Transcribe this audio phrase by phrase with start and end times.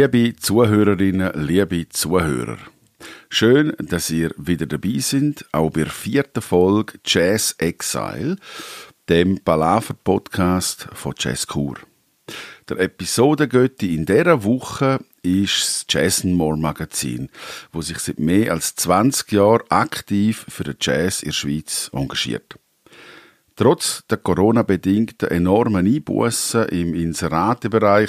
[0.00, 2.56] Liebe Zuhörerinnen, liebe Zuhörer.
[3.28, 8.36] Schön, dass ihr wieder dabei sind, auch bei der vierten Folge Jazz Exile,
[9.10, 11.76] dem Palaver-Podcast von Jazz Kur.
[12.70, 17.28] Der Episodengötti in dieser Woche ist das Jazz More Magazin,
[17.70, 22.58] wo sich seit mehr als 20 Jahren aktiv für den Jazz in der Schweiz engagiert.
[23.60, 28.08] Trotz der Corona-bedingten enormen Einbußen im Inseratebereich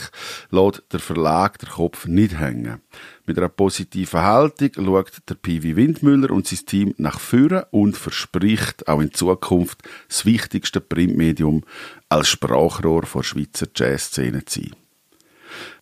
[0.50, 2.80] lässt der Verlag den Kopf nicht hängen.
[3.26, 8.88] Mit einer positiven Haltung schaut der Pivi Windmüller und sein Team nach vorne und verspricht
[8.88, 11.66] auch in Zukunft das wichtigste Printmedium
[12.08, 14.81] als Sprachrohr der Schweizer Jazzszene zu sein.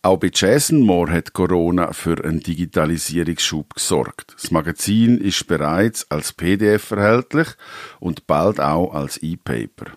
[0.02, 4.34] Auch bei Jason hat Corona für einen Digitalisierungsschub gesorgt.
[4.34, 7.48] Das Magazin ist bereits als PDF erhältlich
[7.98, 9.92] und bald auch als E-Paper.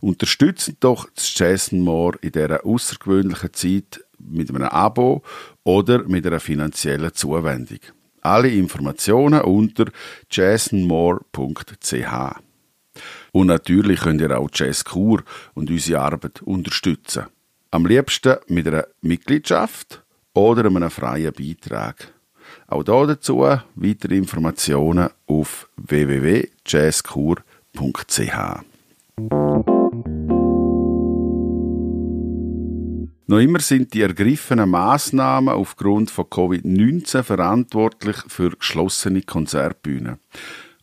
[0.00, 5.22] Unterstützen doch das Jason Moore in dieser außergewöhnlichen Zeit mit einem Abo
[5.64, 7.80] oder mit einer finanziellen Zuwendung.
[8.22, 9.86] Alle Informationen unter
[10.30, 11.32] jasonmore.ch.
[13.32, 15.22] Und natürlich könnt ihr auch Jazz Kur
[15.54, 17.26] und unsere Arbeit unterstützen.
[17.76, 20.02] Am liebsten mit einer Mitgliedschaft
[20.32, 22.10] oder einem freien Beitrag.
[22.68, 23.40] Auch dazu
[23.74, 27.42] weitere Informationen auf www.jazzkur.ch.
[33.26, 40.16] Noch immer sind die ergriffenen Maßnahmen aufgrund von Covid-19 verantwortlich für geschlossene Konzertbühnen.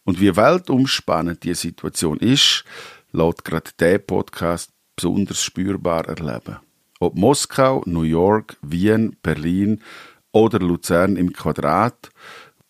[0.03, 2.65] Und wie weltumspannend die Situation ist,
[3.13, 6.59] lässt gerade der Podcast besonders spürbar erleben.
[7.03, 9.81] Ob Moskau, New York, Wien, Berlin
[10.31, 12.09] oder Luzern im Quadrat,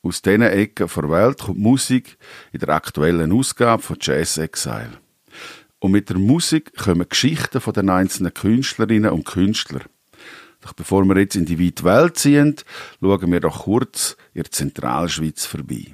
[0.01, 2.17] aus diesen Ecken der Welt kommt Musik
[2.51, 4.97] in der aktuellen Ausgabe von Jazz Exile.
[5.77, 9.83] Und mit der Musik kommen Geschichten von den einzelnen Künstlerinnen und Künstlern.
[10.61, 12.55] Doch bevor wir jetzt in die weite Welt ziehen,
[13.01, 15.93] schauen wir doch kurz in der Zentralschweiz vorbei.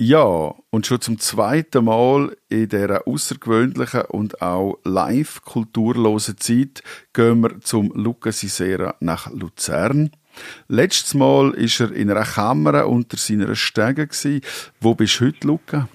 [0.00, 6.82] Ja, und schon zum zweiten Mal in dieser außergewöhnlichen und auch live kulturlosen Zeit
[7.12, 10.10] gehen wir zum Luca Sisera nach Luzern.
[10.66, 14.08] Letztes Mal ist er in einer Kammer unter seiner Stege
[14.80, 15.88] Wo bist du heute, Luca?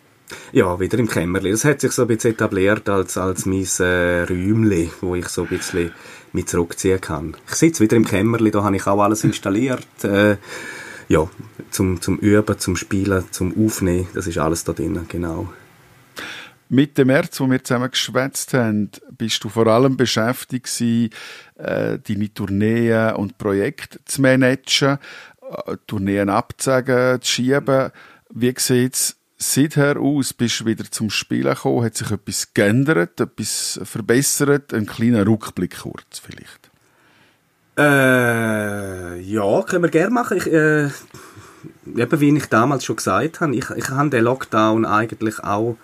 [0.53, 1.51] Ja, wieder im Kämmerli.
[1.51, 5.41] Das hat sich so ein bisschen etabliert als, als mein äh, Räumchen, wo ich so
[5.41, 5.91] ein bisschen
[6.31, 7.35] mit zurückziehen kann.
[7.49, 9.85] Ich sitze wieder im Kämmerli, da habe ich auch alles installiert.
[10.03, 10.37] Äh,
[11.09, 11.27] ja,
[11.71, 15.51] zum, zum Üben, zum Spielen, zum Aufnehmen, das ist alles da drin, genau.
[16.71, 21.09] Mit dem März, wo wir zusammen geschwätzt haben, bist du vor allem beschäftigt gewesen,
[21.55, 24.99] äh, deine Tourneen und Projekte zu managen,
[25.41, 27.89] äh, Tourneen abzusagen, zu schieben.
[28.29, 30.31] Wie sieht es seither aus?
[30.33, 31.85] Bist du wieder zum Spielen gekommen?
[31.85, 34.71] Hat sich etwas geändert, etwas verbessert?
[34.71, 36.68] Ein kleiner Rückblick kurz vielleicht.
[37.77, 40.37] Äh, ja, können wir gerne machen.
[40.37, 40.89] Ich, äh,
[41.85, 45.77] eben wie ich damals schon gesagt habe, ich, ich habe den Lockdown eigentlich auch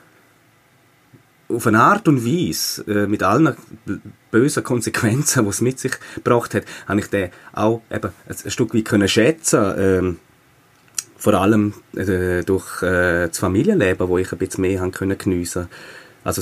[1.48, 3.56] auf eine Art und Weise, äh, mit allen
[4.32, 8.74] bösen Konsequenzen, die es mit sich gebracht hat, habe ich den auch eben ein, Stück
[8.74, 10.20] weit können schätzen ähm,
[11.18, 15.68] vor allem äh, durch äh, das Familienleben, wo ich ein bisschen mehr haben können geniessen.
[16.24, 16.42] Also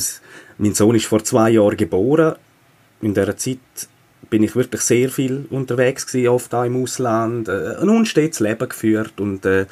[0.57, 2.35] mein Sohn ist vor zwei Jahren geboren.
[3.01, 3.59] In dieser Zeit
[4.29, 8.69] bin ich wirklich sehr viel unterwegs gewesen, oft auch im Ausland, äh, ein unstetes Leben
[8.69, 9.65] geführt und äh,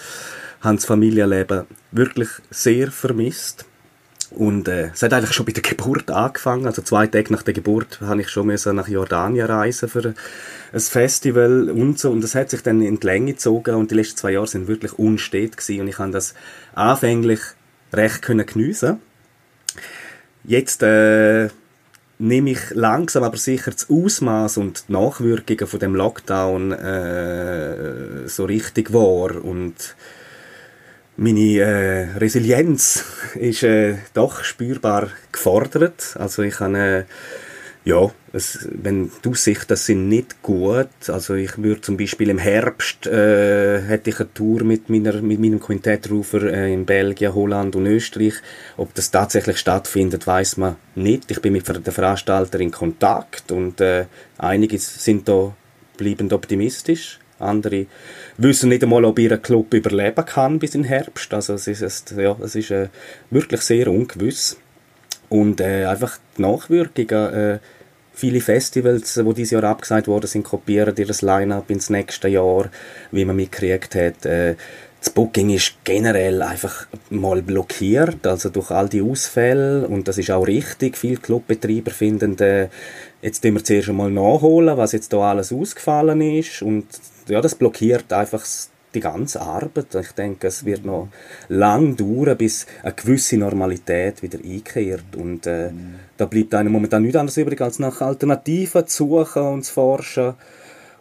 [0.61, 3.65] habe das Familienleben wirklich sehr vermisst.
[4.31, 6.65] Und äh, es hat eigentlich schon bei der Geburt angefangen.
[6.65, 10.13] Also zwei Tage nach der Geburt habe ich schon nach Jordanien reisen für
[10.71, 12.11] ein Festival und so.
[12.11, 14.69] Und das hat sich dann in die Länge gezogen und die letzten zwei Jahre sind
[14.69, 15.81] wirklich unstet gewesen.
[15.81, 16.33] Und ich habe das
[16.73, 17.41] anfänglich
[17.91, 19.01] recht geniessen.
[20.45, 21.49] Jetzt äh,
[22.21, 28.45] nehme ich langsam aber sicher das Ausmaß und die Nachwirkungen von dem Lockdown äh, so
[28.45, 29.95] richtig wahr und
[31.17, 33.03] meine äh, Resilienz
[33.35, 36.15] ist äh, doch spürbar gefordert.
[36.17, 37.03] Also ich habe äh,
[37.83, 40.87] ja, es, wenn die Aussichten sind nicht gut.
[41.07, 45.39] Also ich würde zum Beispiel im Herbst äh, hätte ich eine Tour mit meiner mit
[45.39, 48.35] meinem Quintettrufer äh, in Belgien, Holland und Österreich.
[48.77, 51.31] Ob das tatsächlich stattfindet, weiß man nicht.
[51.31, 54.05] Ich bin mit der Veranstalter in Kontakt und äh,
[54.37, 55.55] einige sind da
[55.97, 57.19] bleibend optimistisch.
[57.39, 57.87] Andere
[58.37, 61.33] wissen nicht einmal, ob ihr Club überleben kann bis im Herbst.
[61.33, 62.89] Also es ist, ja, es ist äh,
[63.31, 64.57] wirklich sehr ungewiss.
[65.29, 67.59] Und äh, einfach Nachwirkungen, äh,
[68.13, 72.69] viele Festivals, die dieses Jahr abgesagt worden sind, kopieren ihr Line-Up ins nächste Jahr,
[73.11, 74.25] wie man mitgekriegt hat.
[74.25, 74.55] Äh,
[74.99, 80.29] das Booking ist generell einfach mal blockiert, also durch all die Ausfälle und das ist
[80.29, 80.95] auch richtig.
[80.95, 82.67] Viele Clubbetreiber finden, äh,
[83.23, 86.85] jetzt müssen wir zuerst einmal nachholen, was jetzt da alles ausgefallen ist und
[87.27, 88.45] ja, das blockiert einfach
[88.93, 89.93] die ganze Arbeit.
[89.95, 91.07] Ich denke, es wird noch
[91.49, 95.95] lang dauern, bis eine gewisse Normalität wieder einkehrt und äh, mhm.
[96.17, 100.33] da bleibt einem momentan nichts anderes übrig, als nach Alternativen zu suchen und zu forschen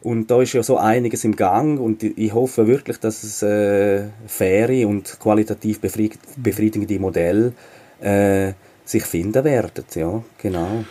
[0.02, 4.04] und da ist ja so einiges im Gang und ich hoffe wirklich, dass es äh,
[4.26, 7.52] faire und qualitativ befriedigende Modelle
[8.00, 8.54] äh,
[8.84, 9.84] sich finden werden.
[9.94, 10.84] Ja, genau.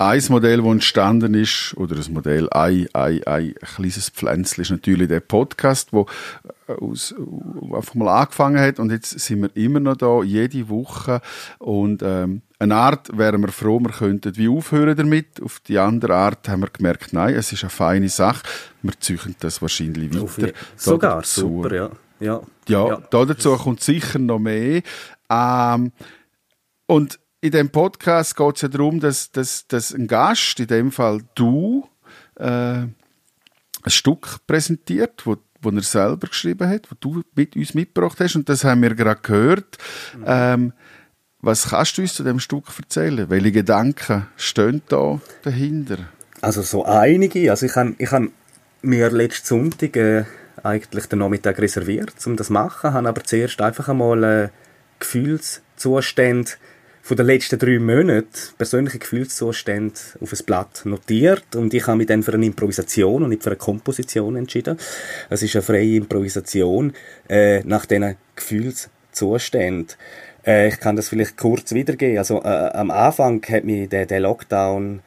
[0.00, 5.08] Ein Modell, das entstanden ist, oder ein Modell, ein, ein, ein kleines Pflänzchen, ist natürlich
[5.08, 6.06] der Podcast, wo
[6.68, 7.14] äh, aus,
[7.70, 11.20] einfach mal angefangen hat und jetzt sind wir immer noch da, jede Woche
[11.58, 15.42] und ähm, eine Art wären wir froh, wir könnten wie aufhören damit.
[15.42, 18.42] Auf die andere Art haben wir gemerkt, nein, es ist eine feine Sache.
[18.80, 20.52] Wir züchen das wahrscheinlich weiter.
[20.76, 21.90] Sogar, dazu, super, ja.
[22.20, 23.02] Ja, ja, ja.
[23.10, 24.80] Da dazu kommt sicher noch mehr.
[25.30, 25.92] Ähm,
[26.86, 30.92] und in dem Podcast geht es ja darum, dass, dass, dass ein Gast, in dem
[30.92, 31.88] Fall du,
[32.36, 32.94] äh, ein
[33.86, 38.36] Stück präsentiert, wo wo er selber geschrieben hat, wo du mit uns mitgebracht hast.
[38.36, 39.78] Und das haben wir gerade gehört.
[40.16, 40.24] Mhm.
[40.26, 40.72] Ähm,
[41.42, 43.28] was kannst du uns zu dem Stück erzählen?
[43.30, 45.98] Welche Gedanken stehen da dahinter?
[46.40, 47.50] Also so einige.
[47.50, 48.22] Also ich habe ich hab
[48.82, 50.24] mir letzten Sonntag äh,
[50.62, 52.92] eigentlich den Nachmittag reserviert, um das zu machen.
[52.92, 54.48] Habe aber zuerst einfach einmal äh,
[54.98, 56.52] Gefühlszustände
[57.10, 62.06] von den letzten drei Monaten, persönliche Gefühlszustände auf ein Blatt notiert und ich habe mich
[62.06, 64.78] dann für eine Improvisation und nicht für eine Komposition entschieden.
[65.28, 66.92] Es ist eine freie Improvisation
[67.28, 69.96] äh, nach diesen Gefühlszuständen.
[70.46, 72.16] Äh, ich kann das vielleicht kurz wiedergeben.
[72.16, 75.00] Also äh, am Anfang hat mich der, der Lockdown,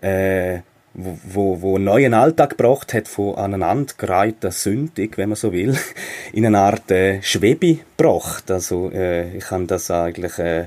[0.00, 0.58] äh,
[0.94, 5.78] wo, wo, wo einen neuen Alltag gebracht hat von aneinandergereihter Sündig, wenn man so will,
[6.32, 8.50] in eine Art äh, Schwebe gebracht.
[8.50, 10.66] Also äh, ich kann das eigentlich äh,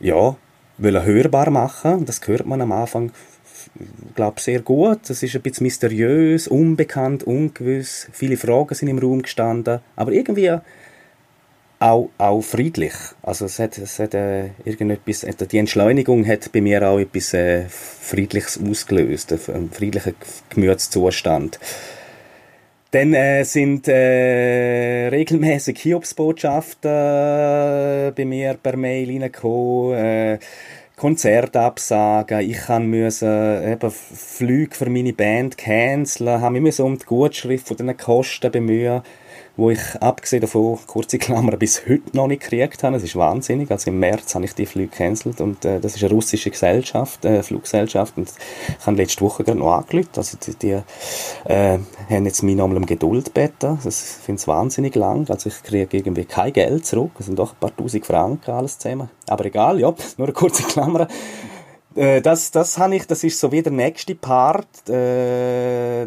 [0.00, 0.36] ja
[0.78, 2.04] wollen hörbar machen.
[2.04, 3.12] Das hört man am Anfang
[4.14, 5.08] glaube sehr gut.
[5.10, 8.08] Es ist ein bisschen mysteriös, unbekannt, ungewiss.
[8.12, 10.56] Viele Fragen sind im Raum gestanden, aber irgendwie
[11.78, 12.94] auch, auch friedlich.
[13.22, 17.34] Also es hat, es hat äh, irgendetwas, äh, die Entschleunigung hat bei mir auch etwas
[17.34, 20.14] äh, Friedliches ausgelöst, einen friedlichen
[20.48, 21.58] Gemütszustand.
[22.96, 29.98] Dann äh, sind äh, regelmäßig Hiobsbotschaften äh, bei mir per Mail reingekommen.
[29.98, 30.38] Äh,
[30.96, 37.76] Konzertabsagen, ich müssen eben Flüge für meine Band canceln, habe mich um die Gutschrift von
[37.76, 39.02] diesen Kosten bemühen
[39.56, 42.94] wo ich abgesehen davon, kurze Klammer, bis heute noch nicht gekriegt habe.
[42.94, 43.70] Das ist wahnsinnig.
[43.70, 47.24] Also im März habe ich die Flüge gecancelt und äh, das ist eine russische Gesellschaft,
[47.24, 48.30] äh, Fluggesellschaft und
[48.68, 50.10] ich habe letzte Woche gerade noch angerufen.
[50.16, 50.82] Also die, die
[51.50, 51.78] äh,
[52.10, 53.78] haben jetzt mich nochmal um Geduld gebeten.
[53.82, 55.28] Das finde ich wahnsinnig lang.
[55.30, 57.12] Also ich kriege irgendwie kein Geld zurück.
[57.16, 59.08] Das sind doch ein paar tausend Franken alles zusammen.
[59.26, 61.08] Aber egal, ja, nur eine kurze Klammer
[61.94, 64.88] äh, das, das habe ich, das ist so wie der nächste Part.
[64.90, 66.06] Äh,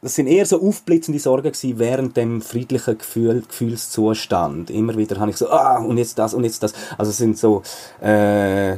[0.00, 4.70] das sind eher so aufblitzende Sorgen gewesen während dem friedlichen Gefühl, Gefühlszustand.
[4.70, 6.72] Immer wieder habe ich so, ah, und jetzt das, und jetzt das.
[6.96, 7.62] Also es sind so,
[8.00, 8.74] äh,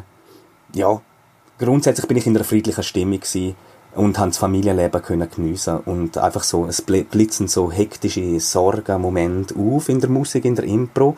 [0.75, 1.01] ja,
[1.59, 3.55] grundsätzlich bin ich in einer friedlichen Stimmung gewesen
[3.95, 9.55] und habe das Familienleben können geniessen und einfach so, es blitzen so hektische Sorgen, Momente
[9.57, 11.17] auf in der Musik, in der Impro.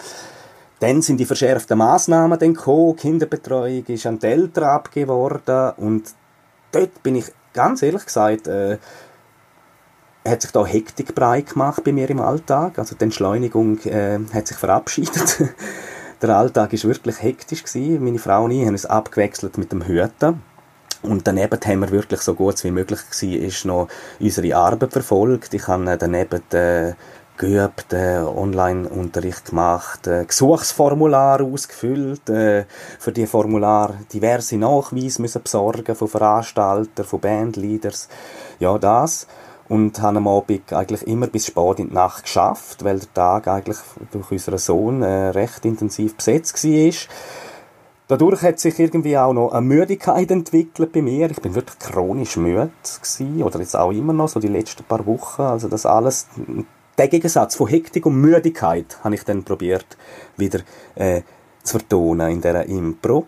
[0.80, 6.12] Dann sind die verschärften Massnahmen dann gekommen, Kinderbetreuung ist an die Eltern abgegeben worden und
[6.72, 8.78] dort bin ich ganz ehrlich gesagt, äh,
[10.26, 12.78] hat sich da Hektik breit gemacht bei mir im Alltag.
[12.78, 15.42] Also die Entschleunigung äh, hat sich verabschiedet.
[16.22, 18.04] Der Alltag ist wirklich hektisch gewesen.
[18.04, 20.40] Meine Frau und ich haben uns abgewechselt mit dem Hüten.
[21.02, 23.88] Und daneben haben wir wirklich so gut wie möglich gewesen, ist noch
[24.20, 25.52] unsere Arbeit verfolgt.
[25.52, 26.92] Ich habe daneben äh,
[27.36, 32.66] geübt, äh, Online-Unterricht gemacht, äh, Gesuchsformular ausgefüllt, äh,
[33.00, 38.08] für die Formular diverse Nachweise müssen besorgen von Veranstaltern, von Bandleaders,
[38.60, 39.26] ja das
[39.72, 43.48] und haben am Abend eigentlich immer bis spät in die Nacht geschafft, weil der Tag
[43.48, 43.78] eigentlich
[44.10, 46.92] durch unseren Sohn äh, recht intensiv besetzt war.
[48.06, 51.30] Dadurch hat sich irgendwie auch noch eine Müdigkeit entwickelt bei mir.
[51.30, 52.70] Ich bin wirklich chronisch müde
[53.42, 55.40] oder jetzt auch immer noch, so die letzten paar Wochen.
[55.40, 56.26] Also das alles,
[56.98, 59.96] der Gegensatz von Hektik und Müdigkeit habe ich dann probiert
[60.36, 60.60] wieder
[60.96, 61.22] äh,
[61.62, 63.26] zu vertonen in dieser Impro.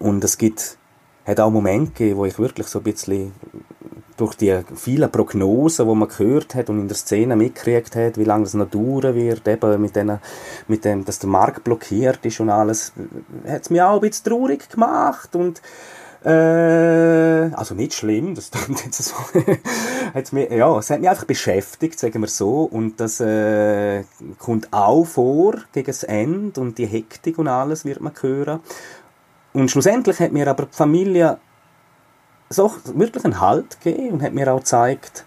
[0.00, 0.78] Und es gibt,
[1.24, 3.32] hat auch Momente gegeben, wo ich wirklich so ein bisschen
[4.20, 8.24] durch die vielen Prognosen, die man gehört hat und in der Szene mitgekriegt hat, wie
[8.24, 10.18] lange es noch dauern wird, eben mit, denen,
[10.68, 12.92] mit dem, dass der Markt blockiert ist und alles,
[13.46, 15.60] hat es mich auch ein bisschen traurig gemacht und
[16.22, 19.14] Äh, also nicht schlimm, das klingt jetzt so.
[20.14, 22.64] hat's mir, ja, es hat mich einfach beschäftigt, sagen wir so.
[22.64, 24.04] Und das äh,
[24.38, 28.60] kommt auch vor gegen das Ende und die Hektik und alles wird man hören.
[29.54, 31.38] Und schlussendlich hat mir aber die Familie
[32.50, 35.24] so wirklich einen Halt gegeben und hat mir auch gezeigt,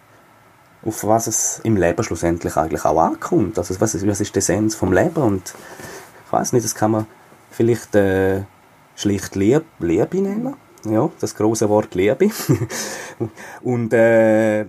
[0.86, 3.58] auf was es im Leben schlussendlich eigentlich auch ankommt.
[3.58, 5.54] Also was ist, was ist der Essenz vom Leben und
[6.26, 7.08] ich weiß nicht, das kann man
[7.50, 8.44] vielleicht äh,
[8.96, 12.30] schlicht Liebe, Liebe nennen ja, das große Wort Liebe.
[13.62, 14.66] und äh,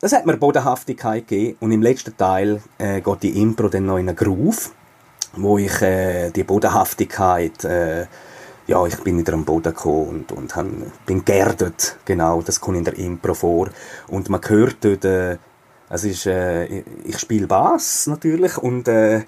[0.00, 1.56] das hat mir Bodenhaftigkeit gegeben.
[1.60, 4.72] Und im letzten Teil äh, geht die Impro dann noch in einen Groove,
[5.36, 8.06] wo ich äh, die Bodenhaftigkeit, äh,
[8.66, 12.78] ja, ich bin wieder am Boden gekommen und, und han, bin geerdet, genau, das kommt
[12.78, 13.68] in der Impro vor.
[14.08, 15.38] Und man hört dort, äh,
[15.88, 19.22] es ist, äh, ich spiele Bass natürlich und äh,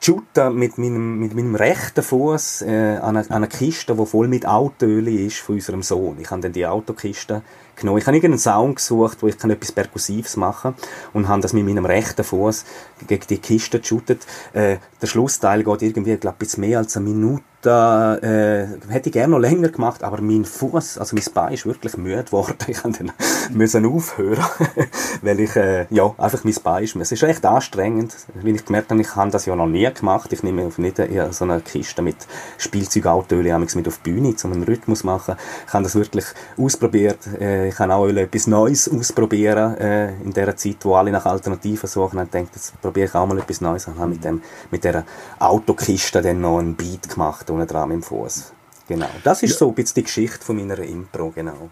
[0.00, 4.28] shoote mit meinem, mit meinem rechten Fuß äh, an, eine, an eine Kiste, die voll
[4.28, 6.18] mit Autoöl ist von unserem Sohn.
[6.20, 7.42] Ich habe dann die Autokiste
[7.74, 7.98] genommen.
[7.98, 10.74] Ich habe irgendeinen Sound gesucht, wo ich kann etwas Perkussives machen
[11.12, 12.64] und habe das mit meinem rechten Fuß
[13.06, 14.26] gegen die Kiste geshootet.
[14.52, 19.12] Äh, der Schlussteil geht irgendwie, glaube ich, mehr als eine Minute da äh, hätte ich
[19.12, 22.56] gerne noch länger gemacht, aber mein Fuß, also mein Bein ist wirklich müde geworden.
[22.68, 23.12] Ich musste
[23.50, 24.44] müssen aufhören,
[25.22, 26.96] weil ich äh, ja einfach mein Bein ist.
[26.96, 30.32] Es ist echt anstrengend, weil ich gemerkt habe, ich habe das ja noch nie gemacht.
[30.32, 32.16] Ich nehme nicht äh, so eine Kiste mit
[32.58, 35.36] Spielzeugautöle mit auf die Bühne, um einen Rhythmus zu machen.
[35.66, 36.24] Ich habe das wirklich
[36.56, 37.18] ausprobiert.
[37.40, 41.88] Äh, ich kann auch etwas Neues ausprobieren äh, in der Zeit, wo alle nach Alternativen
[41.88, 42.18] suchen.
[42.18, 43.88] Und denke, jetzt probiere ich auch mal etwas Neues.
[43.88, 45.04] Ich habe mit dem mit der
[45.38, 48.52] Autokiste dann noch einen Beat gemacht dran mit dem Fuß.
[48.88, 49.08] Genau.
[49.24, 49.56] Das ist ja.
[49.58, 51.70] so ein bisschen die Geschichte von meiner Impro, genau.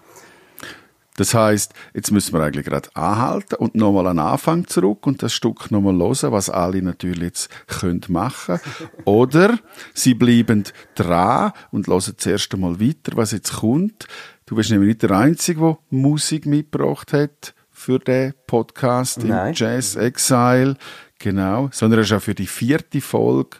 [1.16, 5.32] Das heißt, jetzt müssen wir eigentlich gerade anhalten und nochmal an Anfang zurück und das
[5.32, 8.58] Stück nochmal hören, was alle natürlich jetzt können machen
[9.04, 9.58] Oder
[9.94, 10.64] sie bleiben
[10.96, 14.08] dran und hören zuerst einmal weiter, was jetzt kommt.
[14.46, 19.48] Du bist nämlich nicht der Einzige, der Musik mitgebracht hat für den Podcast Nein.
[19.48, 20.76] im Jazz Exile.
[21.20, 21.68] Genau.
[21.72, 23.58] Sondern er ist auch für die vierte Folge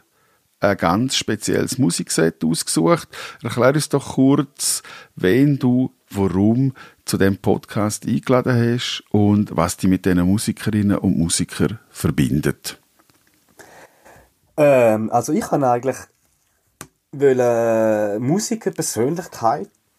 [0.65, 3.09] ein ganz spezielles Musikset ausgesucht.
[3.43, 4.83] Erklär uns doch kurz,
[5.17, 6.73] wen du, warum
[7.05, 12.79] zu dem Podcast eingeladen hast und was dich mit diesen Musikerinnen und Musikern verbindet.
[14.57, 15.97] Ähm, also ich habe eigentlich
[17.13, 18.73] wollen Musiker,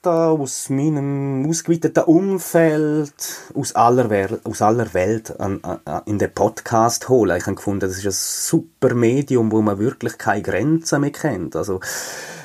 [0.06, 3.13] Persönlichkeit aus meinem ausgeweiteten Umfeld,
[3.54, 7.38] aus aller, Welt, aus aller Welt an, an, in den Podcast holen.
[7.38, 11.56] Ich habe gefunden, das ist ein super Medium, wo man wirklich keine Grenzen mehr kennt.
[11.56, 11.80] Also,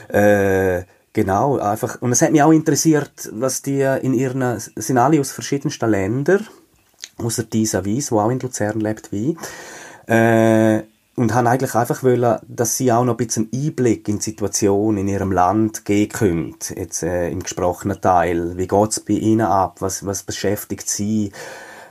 [0.09, 2.01] äh, genau, einfach.
[2.01, 6.47] Und es hat mich auch interessiert, was die in ihren, sind alle aus verschiedensten Ländern,
[7.19, 9.37] außer dieser Wies, wo auch in Luzern lebt, wie,
[10.07, 10.83] äh,
[11.17, 14.97] und haben eigentlich einfach wollen, dass sie auch noch ein bisschen Einblick in die Situation
[14.97, 16.57] in ihrem Land geben können.
[16.75, 18.57] Jetzt äh, im gesprochenen Teil.
[18.57, 19.77] Wie geht's bei ihnen ab?
[19.81, 21.33] Was, was beschäftigt sie?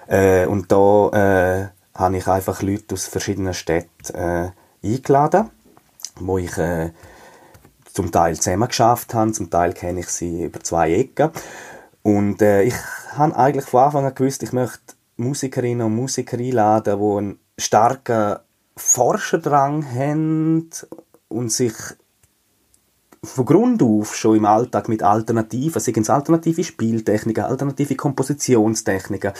[0.08, 4.52] Äh, und da äh, habe ich einfach Leute aus verschiedenen Städten äh,
[4.84, 5.50] eingeladen,
[6.16, 6.92] wo ich äh,
[7.94, 11.32] zum Teil zusammen geschafft habe, zum Teil kenne ich sie über zwei Ecken.
[12.02, 12.76] Und äh, ich
[13.14, 18.38] habe eigentlich von Anfang an gewusst, ich möchte Musikerinnen und Musiker einladen, die einen starken
[18.80, 20.70] Forscherdrang haben
[21.28, 21.74] und sich
[23.22, 29.34] von Grund auf schon im Alltag mit Alternativen, seien es alternative Spieltechniken, alternative Kompositionstechniken,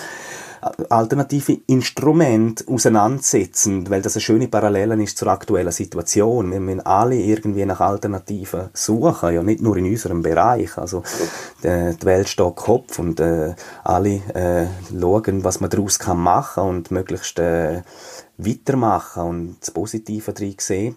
[0.90, 6.52] alternative Instrumente auseinandersetzen, weil das eine schöne Parallele ist zur aktuellen Situation.
[6.52, 10.78] Wir müssen alle irgendwie nach Alternativen suchen, ja nicht nur in unserem Bereich.
[10.78, 11.04] Also
[11.64, 16.92] die, Welt steht Kopf und äh, alle äh, schauen, was man daraus kann machen und
[16.92, 17.82] möglichst äh,
[18.40, 20.96] weitermachen und das Positive drin sehen.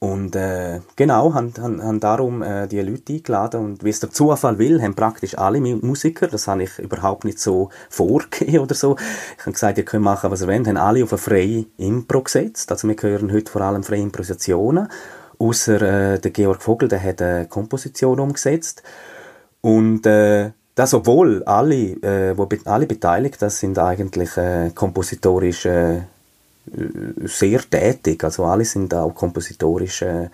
[0.00, 4.10] Und äh, genau, haben, haben, haben darum äh, die Leute eingeladen und wie es der
[4.10, 8.96] Zufall will, haben praktisch alle Musiker, das habe ich überhaupt nicht so vorgegeben oder so.
[9.38, 12.22] Ich habe gesagt, ihr könnt machen, was ihr wollt, haben alle auf eine freie Impro
[12.22, 12.70] gesetzt.
[12.70, 14.88] Also wir hören heute vor allem freie Improvisationen.
[15.38, 18.82] Außer äh, der Georg Vogel, der hat eine Komposition umgesetzt.
[19.62, 26.04] Und äh, das, obwohl alle, äh, wo alle beteiligt, sind eigentlich äh, kompositorische
[27.24, 28.22] sehr tätig.
[28.24, 30.28] Also alle sind auch kompositorisch, äh,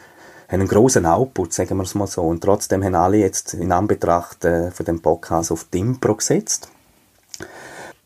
[0.48, 2.22] haben einen großen Output, sagen wir es mal so.
[2.22, 6.68] Und trotzdem haben alle jetzt in Anbetracht äh, von dem Podcast auf Timpro gesetzt.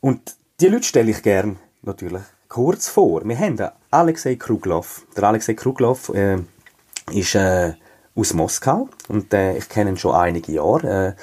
[0.01, 3.23] Und die Leute stelle ich gern natürlich kurz vor.
[3.25, 5.07] Wir haben den Alexei Krugloff.
[5.17, 6.39] Der Alexei Krugloff äh,
[7.13, 7.73] ist äh,
[8.15, 11.17] aus Moskau und äh, ich kenne ihn schon einige Jahre.
[11.17, 11.23] Äh,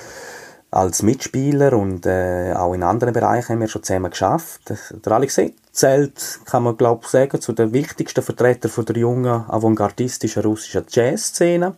[0.71, 4.73] als Mitspieler und äh, auch in anderen Bereichen haben wir schon zusammen geschafft.
[5.05, 10.43] Der Alexei zählt, kann man glaube sagen, zu den wichtigsten Vertretern von der jungen avantgardistischen
[10.43, 11.75] russischen Jazzszene.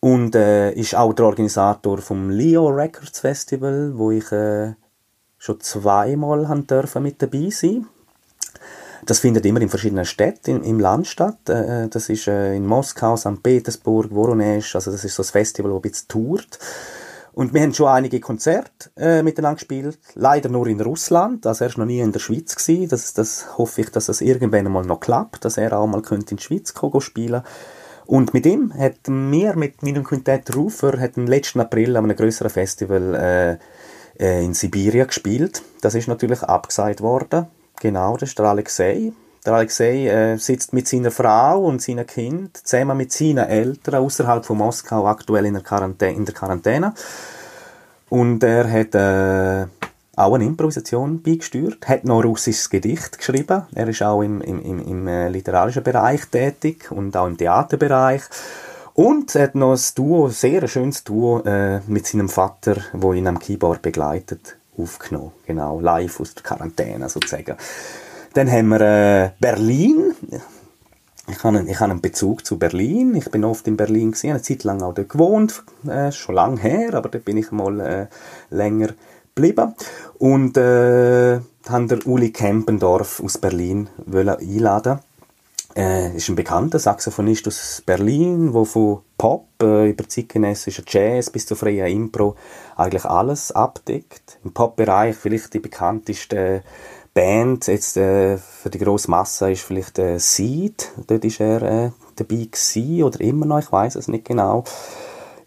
[0.00, 4.74] und äh, ist auch der Organisator vom Leo Records Festival, wo ich äh,
[5.38, 7.86] schon zweimal dürfen mit dabei sein.
[9.04, 11.48] Das findet immer in verschiedenen Städten im, im Land statt.
[11.48, 13.42] Äh, das ist äh, in Moskau, St.
[13.42, 14.74] Petersburg, Voronezh.
[14.74, 16.58] Also das ist so ein Festival, das ein bisschen tourt.
[17.36, 19.98] Und wir haben schon einige Konzerte äh, miteinander gespielt.
[20.14, 21.46] Leider nur in Russland.
[21.46, 22.56] Also er war noch nie in der Schweiz.
[22.56, 22.88] Gewesen.
[22.88, 26.24] Das, das hoffe ich, dass das irgendwann mal noch klappt, dass er auch mal in
[26.24, 27.42] die Schweiz kommen, spielen
[28.06, 32.16] Und mit ihm hat wir, mit meinem Quintett Rufer, hat im letzten April an einem
[32.16, 33.58] größeren Festival äh,
[34.18, 35.60] äh, in Sibirien gespielt.
[35.82, 37.48] Das ist natürlich abgesagt worden.
[37.80, 39.12] Genau, das ist der Alexei.
[39.46, 44.44] Der Alexei äh, sitzt mit seiner Frau und seinem Kind zusammen mit seinen Eltern außerhalb
[44.44, 46.16] von Moskau aktuell in der, Quarantäne.
[46.16, 46.92] In der Quarantäne.
[48.08, 49.66] Und er hat äh,
[50.16, 53.62] auch eine Improvisation beigesteuert, hat noch ein russisches Gedicht geschrieben.
[53.72, 58.22] Er ist auch im, im, im, im äh, literarischen Bereich tätig und auch im Theaterbereich.
[58.94, 63.28] Und er hat noch ein Duo, sehr schönes Duo äh, mit seinem Vater, wo ihn
[63.28, 65.32] am Keyboard begleitet, aufgenommen.
[65.46, 67.56] Genau, live aus der Quarantäne sozusagen.
[68.36, 70.14] Dann haben wir äh, Berlin.
[71.26, 73.14] Ich habe, einen, ich einen Bezug zu Berlin.
[73.14, 76.60] Ich bin oft in Berlin gewesen, eine Zeit lang auch dort gewohnt, äh, schon lange
[76.60, 78.06] her, aber da bin ich mal äh,
[78.50, 78.88] länger
[79.34, 79.74] geblieben.
[80.18, 84.98] Und äh, haben der Uli Kempendorf aus Berlin einladen
[85.76, 91.46] äh, ist ein bekannter Saxophonist aus Berlin, der von Pop äh, über zeitgenössischen Jazz bis
[91.46, 92.34] zu freier Impro
[92.76, 94.38] eigentlich alles abdeckt.
[94.42, 96.62] Im Pop-Bereich vielleicht die bekannteste
[97.16, 100.92] Band jetzt äh, für die grosse Masse ist vielleicht äh, Seed.
[101.06, 104.64] Dort ist er äh, dabei gewesen, oder immer noch, ich weiß es nicht genau.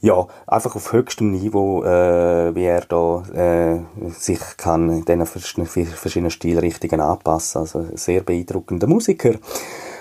[0.02, 6.32] Ja, einfach auf höchstem Niveau, äh, wie er da äh, sich kann in diesen verschiedenen
[6.32, 7.62] Stilrichtungen anpassen.
[7.62, 9.36] Also sehr beeindruckender Musiker.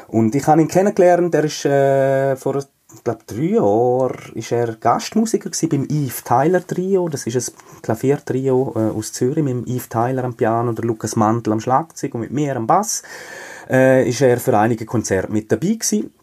[0.06, 4.74] Und ich habe ihn kennengelernt, er ist äh, vor, ich glaube, drei Jahren ist er
[4.74, 7.08] Gastmusiker beim Yves Tyler Trio.
[7.08, 11.52] Das ist ein Klaviertrio äh, aus Zürich mit Yves Tyler am Piano, der Lukas Mantel
[11.52, 13.02] am Schlagzeug und mit mir am Bass.
[13.68, 16.14] Äh, ist er für einige Konzerte mit dabei gewesen.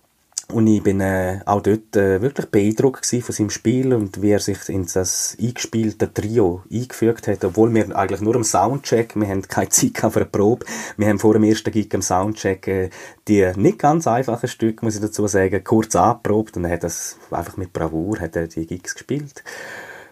[0.54, 4.40] Und ich bin äh, auch dort äh, wirklich beeindruckt von seinem Spiel und wie er
[4.40, 9.42] sich in das eingespielte Trio eingefügt hat, obwohl wir eigentlich nur am Soundcheck, wir haben
[9.42, 10.66] keine Zeit für eine Probe,
[10.98, 12.90] wir haben vor dem ersten Gig am Soundcheck äh,
[13.28, 17.18] die nicht ganz einfachen Stücke, muss ich dazu sagen, kurz angeprobt und er hat das
[17.32, 19.44] einfach mit Bravour hat er die Gigs gespielt.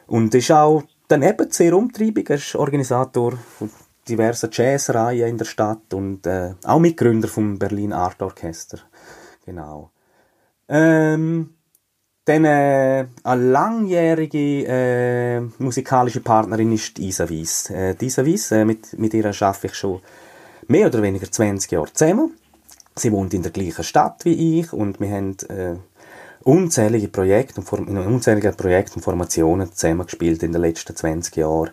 [0.08, 3.70] Und ist auch daneben sehr umtriebig, er ist Organisator von
[4.10, 8.80] diversen Jazzreihen in der Stadt und äh, auch Mitgründer vom Berlin Art Orchester.
[9.46, 9.92] Genau.
[10.68, 11.56] Ähm,
[12.26, 17.70] dann äh, eine langjährige äh, musikalische Partnerin ist Isa Weiss.
[17.70, 20.02] Äh, Isa Weiss, äh, mit, mit ihr arbeite ich schon
[20.68, 22.38] mehr oder weniger 20 Jahre zusammen.
[22.96, 25.76] Sie wohnt in der gleichen Stadt wie ich und wir haben äh,
[26.44, 31.72] unzählige Projekte und unzählige Projekte und Formationen zusammengespielt in den letzten 20 Jahren.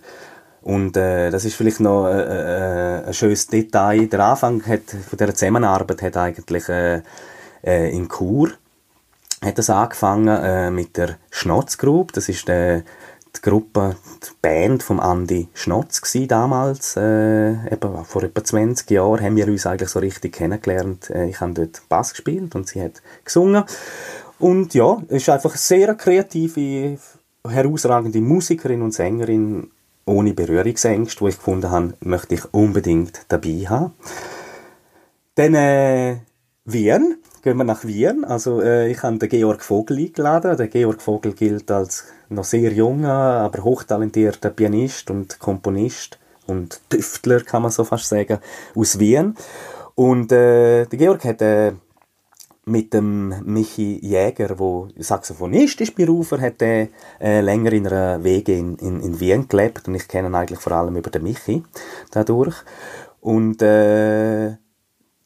[0.62, 4.06] Und äh, das ist vielleicht noch äh, äh, ein schönes Detail.
[4.06, 7.02] Der Anfang hat, von dieser Zusammenarbeit hat eigentlich äh,
[7.62, 8.50] äh, in Chur
[9.42, 12.12] hat das angefangen äh, mit der Schnotz Group.
[12.12, 12.82] Das ist der,
[13.36, 19.22] die Gruppe, die Band von Andy Schnotz gsi damals, äh, eben vor etwa 20 Jahren
[19.22, 21.10] haben wir uns eigentlich so richtig kennengelernt.
[21.10, 23.64] Äh, ich habe dort Bass gespielt und sie hat gesungen.
[24.38, 26.98] Und ja, ist einfach eine sehr kreative,
[27.46, 29.70] herausragende Musikerin und Sängerin
[30.06, 33.92] ohne Berührungsängste, wo ich gefunden habe, möchte ich unbedingt dabei haben.
[35.34, 36.16] Dann äh,
[36.64, 38.24] Wien gehen wir nach Wien.
[38.24, 40.56] Also äh, ich habe den Georg Vogel eingeladen.
[40.56, 47.40] Der Georg Vogel gilt als noch sehr junger, aber hochtalentierter Pianist und Komponist und Tüftler,
[47.40, 48.38] kann man so fast sagen,
[48.74, 49.34] aus Wien.
[49.94, 51.72] Und äh, der Georg hat äh,
[52.66, 56.88] mit dem Michi Jäger, wo Saxophonist ist Berufer, hat er
[57.20, 60.60] äh, länger in einer Wege in, in, in Wien gelebt und ich kenne ihn eigentlich
[60.60, 61.62] vor allem über den Michi
[62.10, 62.56] dadurch.
[63.20, 64.56] Und äh,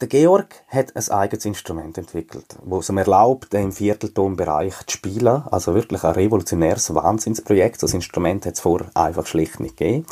[0.01, 5.43] der Georg hat ein eigenes Instrument entwickelt, es ihm erlaubt, im Vierteltonbereich zu spielen.
[5.49, 7.81] Also wirklich ein revolutionäres Wahnsinnsprojekt.
[7.81, 10.05] Das Instrument hat es vorher einfach schlicht nicht gegeben.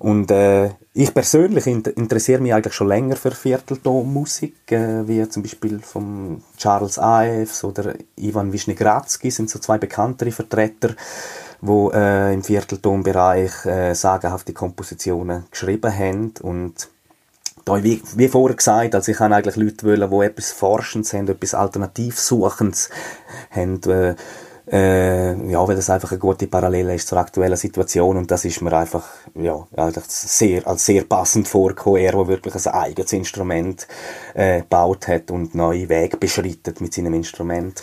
[0.00, 5.78] Und äh, ich persönlich interessiere mich eigentlich schon länger für Vierteltonmusik, äh, wie zum Beispiel
[5.78, 10.90] von Charles Ives oder Ivan Wisniewski sind so zwei bekanntere Vertreter,
[11.60, 16.88] wo äh, im Vierteltonbereich äh, sagenhafte Kompositionen geschrieben haben und
[17.64, 21.28] da, wie, wie vorher gesagt, also ich habe eigentlich Leute wollen, die etwas Forschendes haben,
[21.28, 22.90] etwas Alternativsuchendes
[23.50, 24.14] haben, äh,
[24.70, 28.62] äh, ja, weil das einfach eine gute Parallele ist zur aktuellen Situation und das ist
[28.62, 33.86] mir einfach, ja, eigentlich sehr, als sehr passend vorgekommen, er, der wirklich ein eigenes Instrument
[34.32, 37.82] äh, gebaut hat und neue Wege beschreitet mit seinem Instrument.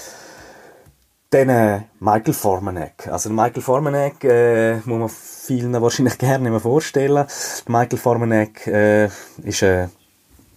[1.32, 3.08] Dann äh, Michael Formanek.
[3.08, 7.26] Also Michael Formanek äh, muss man vielen wahrscheinlich gerne mehr vorstellen.
[7.68, 9.06] Michael Formanek äh,
[9.42, 9.88] ist, äh,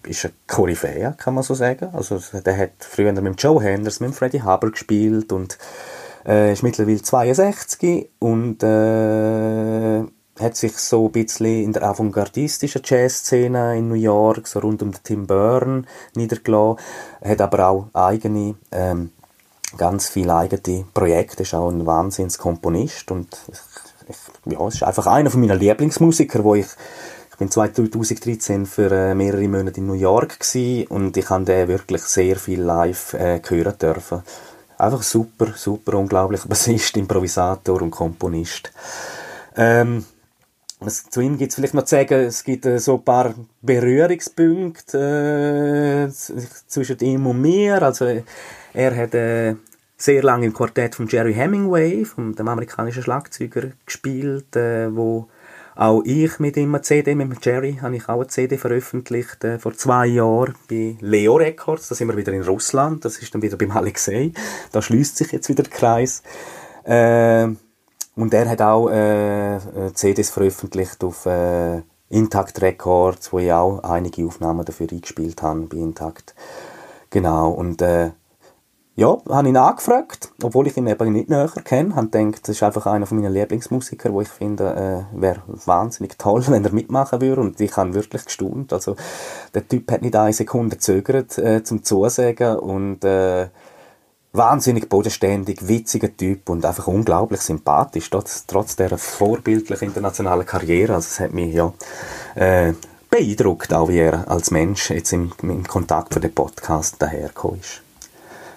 [0.05, 1.91] ist ein Koryphäe, kann man so sagen.
[1.93, 5.59] Also der hat früher mit Joe Henders, mit Freddie Haber gespielt und
[6.27, 10.03] äh, ist mittlerweile 62 und äh,
[10.41, 14.91] hat sich so ein bisschen in der avantgardistischen Jazzszene in New York, so rund um
[15.05, 15.83] Tim Byrne,
[16.17, 16.85] niedergelassen.
[17.25, 19.13] Hat aber auch eigene ähm,
[19.77, 23.59] ganz viele eigene Projekte, ist auch ein Wahnsinnskomponist und ich,
[24.09, 26.67] ich, ja, ist einfach einer von meiner Lieblingsmusiker, wo ich
[27.35, 30.39] ich bin 2013 für äh, mehrere Monate in New York
[30.89, 34.23] und ich habe den wirklich sehr viel live äh, hören dürfen.
[34.79, 38.71] Einfach super, super unglaublicher Bassist, Improvisator und Komponist.
[39.57, 40.05] Ähm,
[40.85, 43.35] was, zu ihm gibt es vielleicht noch zu sagen, es gibt äh, so ein paar
[43.63, 46.13] Berührungspunkte äh,
[46.67, 47.83] zwischen ihm und mir.
[47.83, 48.23] Also
[48.73, 49.57] er hat äh,
[49.97, 55.29] sehr lange im Quartett von Jerry Hemingway, vom dem amerikanischen Schlagzeuger, gespielt, äh, wo
[55.77, 59.59] auch ich mit ihm eine CD, mit Jerry, habe ich auch eine CD veröffentlicht äh,
[59.59, 61.89] vor zwei Jahren bei Leo Records.
[61.89, 63.05] Da sind wir wieder in Russland.
[63.05, 64.33] Das ist dann wieder beim Alexei.
[64.71, 66.23] Da schließt sich jetzt wieder der Kreis.
[66.85, 67.49] Äh,
[68.17, 73.83] und er hat auch äh, äh CDs veröffentlicht auf äh, Intact Records, wo ich auch
[73.83, 76.35] einige Aufnahmen dafür eingespielt habe bei Intact.
[77.11, 77.51] Genau.
[77.51, 78.11] Und äh,
[78.97, 81.97] ja, habe ihn angefragt, obwohl ich ihn eben nicht näher kenne.
[81.97, 86.45] Habe gedacht, das ist einfach einer meiner Lieblingsmusiker, wo ich finde, äh, wäre wahnsinnig toll,
[86.49, 87.41] wenn er mitmachen würde.
[87.41, 88.73] Und ich habe wirklich gestaunt.
[88.73, 88.95] Also,
[89.53, 93.49] der Typ hat nicht eine Sekunde gezögert äh, zum Zusagen und äh,
[94.35, 100.95] wahnsinnig bodenständig, witziger Typ und einfach unglaublich sympathisch, trotz, trotz dieser vorbildlichen internationalen Karriere.
[100.95, 101.73] Also, es hat mich ja
[102.35, 102.75] äh,
[103.09, 107.81] beeindruckt, auch wie er als Mensch jetzt im, im Kontakt für den Podcast dahergekommen ist.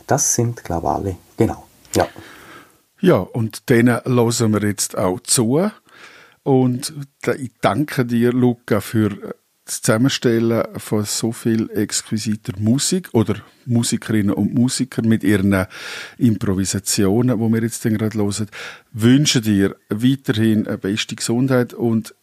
[0.07, 1.15] Das sind, glaube ich, alle.
[1.37, 1.63] Genau.
[1.95, 2.07] Ja.
[2.99, 5.69] Ja, und denen hören wir jetzt auch zu.
[6.41, 6.93] Und
[7.37, 9.35] ich danke dir, Luca, für
[9.67, 15.65] das Zusammenstellen von so viel exquisiter Musik oder Musikerinnen und Musiker mit ihren
[16.17, 18.47] Improvisationen, die wir jetzt gerade hören.
[18.93, 22.15] Wünsche dir weiterhin eine beste Gesundheit und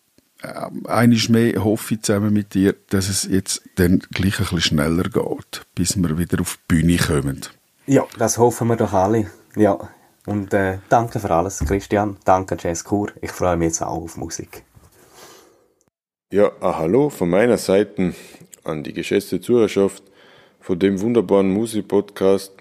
[0.43, 4.61] ähm, eines mehr hoffe ich zusammen mit dir, dass es jetzt dann gleich ein bisschen
[4.61, 7.41] schneller geht, bis wir wieder auf die Bühne kommen.
[7.87, 9.31] Ja, das hoffen wir doch alle.
[9.57, 9.79] Ja.
[10.27, 12.17] Und äh, danke für alles, Christian.
[12.25, 13.11] Danke, Jazz Kur.
[13.21, 14.65] Ich freue mich jetzt auch auf Musik.
[16.35, 18.13] Ja, ah, hallo von meiner Seite
[18.65, 20.03] an die geschätzte Zuhörerschaft
[20.59, 22.55] von dem wunderbaren Musik-Podcast.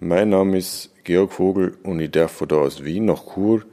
[0.00, 3.66] Mein Name ist Georg Vogel und ich darf von da aus Wien nach Chur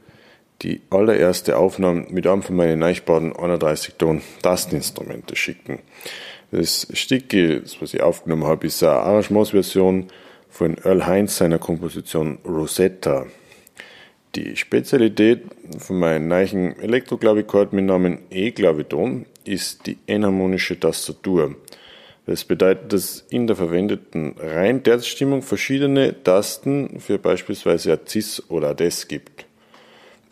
[0.60, 5.78] die allererste Aufnahme mit einem von meinen Neichbaden 31 Ton Tastinstrumente schicken.
[6.50, 7.32] Das Stück,
[7.80, 10.08] was ich aufgenommen habe, ist eine Arrangementsversion
[10.50, 13.24] von Earl Heinz seiner Komposition Rosetta.
[14.36, 15.42] Die Spezialität
[15.78, 21.54] von meinem neuen Elektroklavichord mit Namen E-Klaviton ist die enharmonische Tastatur.
[22.26, 28.76] Das bedeutet, dass in der verwendeten Rein-Terzstimmung verschiedene Tasten für beispielsweise ein Cis oder ein
[28.76, 29.46] Des gibt.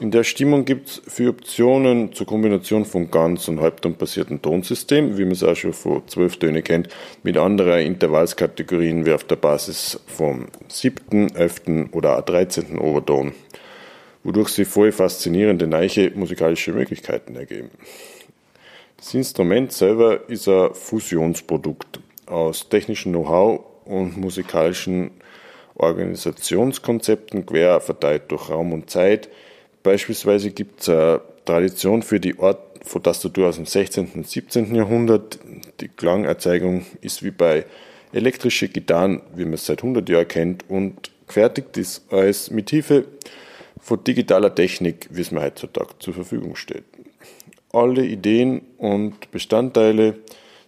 [0.01, 5.23] In der Stimmung gibt es vier Optionen zur Kombination von Ganz- und Halbtonbasierten Tonsystem, wie
[5.23, 6.89] man es auch schon vor zwölf Töne kennt,
[7.23, 13.33] mit anderen Intervallskategorien wie auf der Basis vom siebten, elften oder dreizehnten Oberton,
[14.25, 17.71] wodurch sich voll faszinierende neue musikalische Möglichkeiten ergeben.
[18.97, 25.11] Das Instrument selber ist ein Fusionsprodukt aus technischem Know-how und musikalischen
[25.75, 29.29] Organisationskonzepten quer verteilt durch Raum und Zeit–
[29.83, 34.13] Beispielsweise gibt es eine Tradition für die Art von Tastatur aus dem 16.
[34.15, 34.75] und 17.
[34.75, 35.39] Jahrhundert.
[35.81, 37.65] Die Klangerzeugung ist wie bei
[38.13, 43.07] elektrischen Gitarren, wie man es seit 100 Jahren kennt, und gefertigt ist alles mit Hilfe
[43.83, 46.85] von digitaler Technik, wie es mir heutzutage zur Verfügung steht.
[47.73, 50.19] Alle Ideen und Bestandteile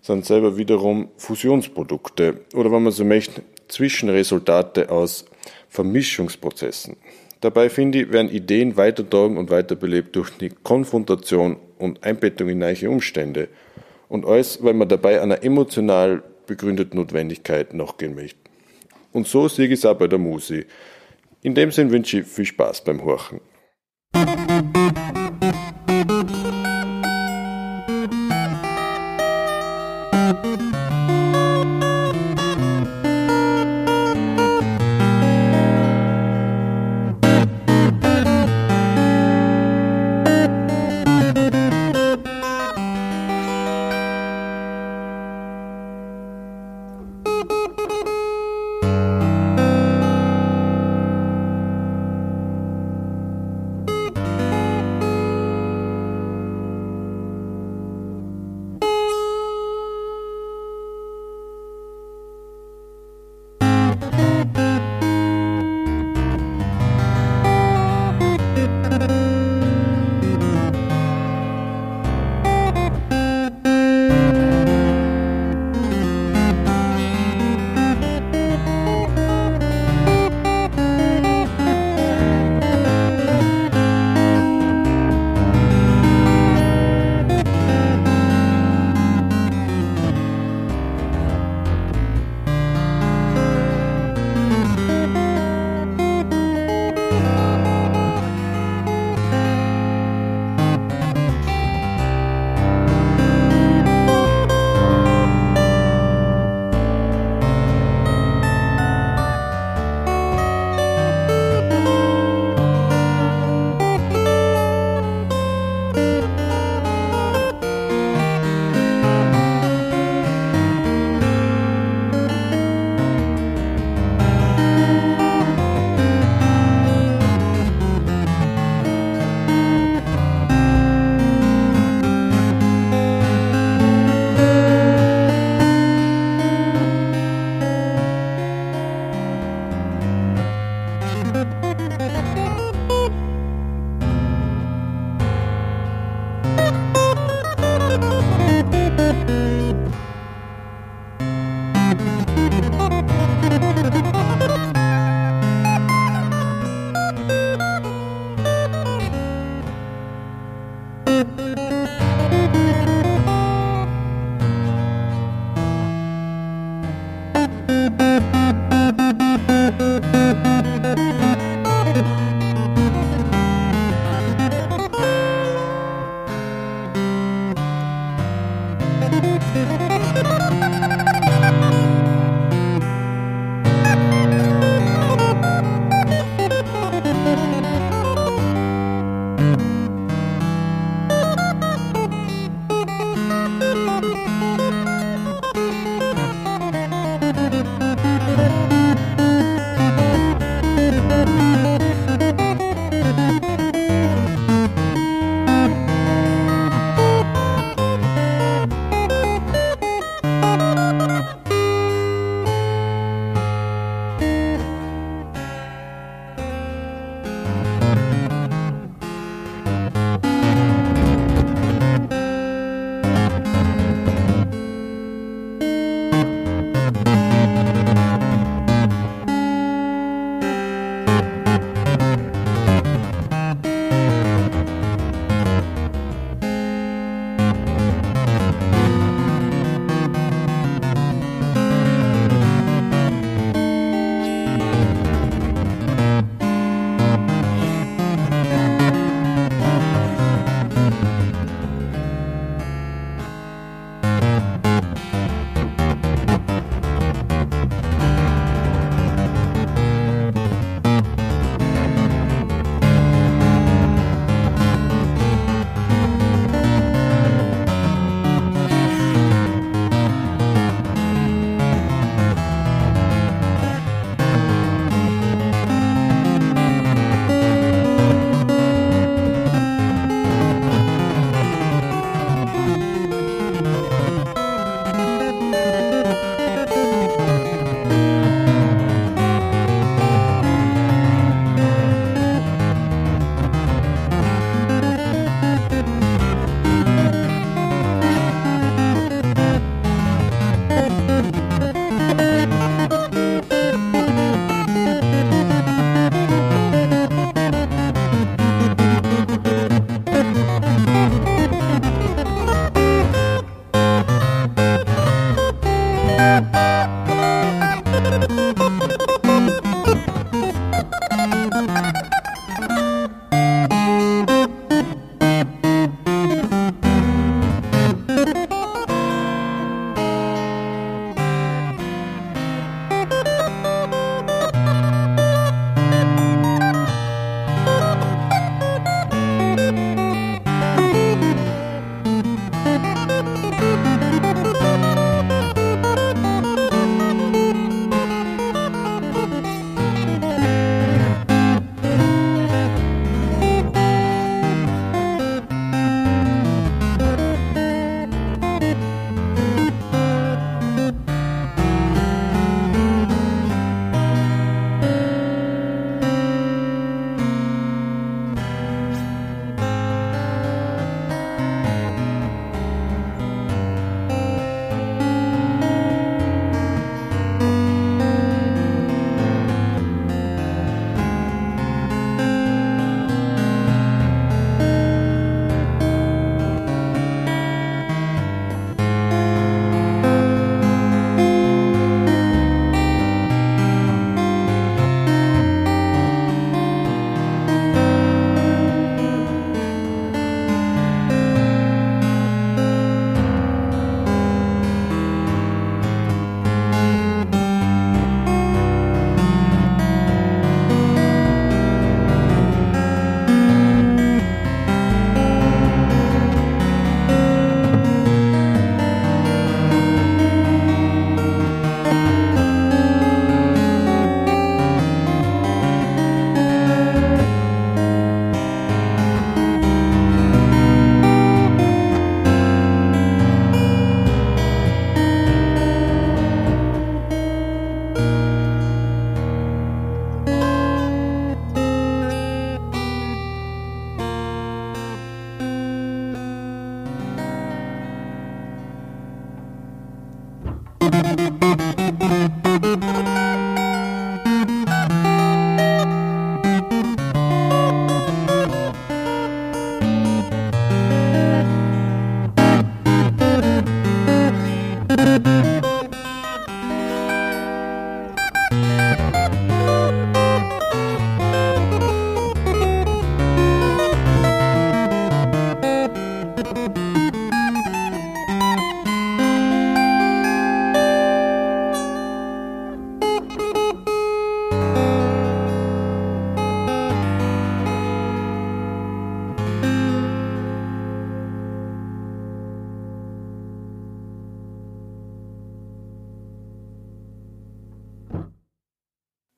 [0.03, 5.25] sind selber wiederum Fusionsprodukte oder wenn man so möchte, Zwischenresultate aus
[5.69, 6.97] Vermischungsprozessen.
[7.41, 12.91] Dabei finde ich, werden Ideen weitertragen und weiterbelebt durch die Konfrontation und Einbettung in neue
[12.91, 13.49] Umstände.
[14.09, 18.39] Und alles, weil man dabei einer emotional begründeten Notwendigkeit nachgehen möchte.
[19.13, 20.67] Und so sehe ich es auch bei der Musik.
[21.45, 23.39] In dem Sinn wünsche ich viel Spaß beim Horchen.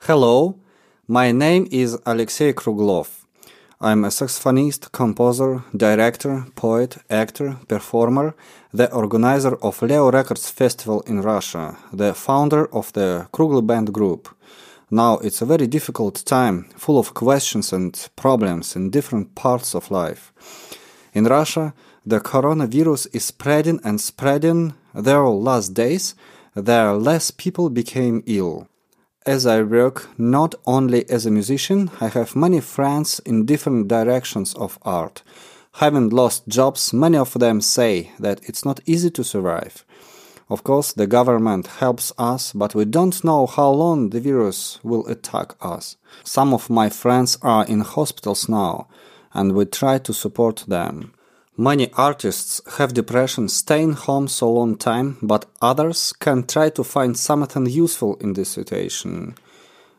[0.07, 0.55] Hello,
[1.09, 3.25] my name is Alexei Kruglov.
[3.81, 8.37] I'm a saxophonist, composer, director, poet, actor, performer,
[8.73, 14.29] the organizer of Leo Records Festival in Russia, the founder of the Krugl Band Group.
[14.93, 19.91] Now it's a very difficult time, full of questions and problems in different parts of
[19.91, 20.33] life.
[21.15, 21.75] In Russia,
[22.07, 24.75] the coronavirus is spreading and spreading.
[24.95, 26.15] There last days,
[26.55, 28.69] there less people became ill.
[29.27, 34.55] As I work not only as a musician, I have many friends in different directions
[34.55, 35.25] of art.
[35.81, 39.85] Having lost jobs, many of them say that it's not easy to survive.
[40.49, 45.05] Of course, the government helps us, but we don't know how long the virus will
[45.09, 45.97] attack us.
[46.23, 48.87] Some of my friends are in hospitals now,
[49.35, 51.13] and we try to support them.
[51.59, 57.17] Many artists have depression staying home so long time, but others can try to find
[57.17, 59.37] something useful in this situation.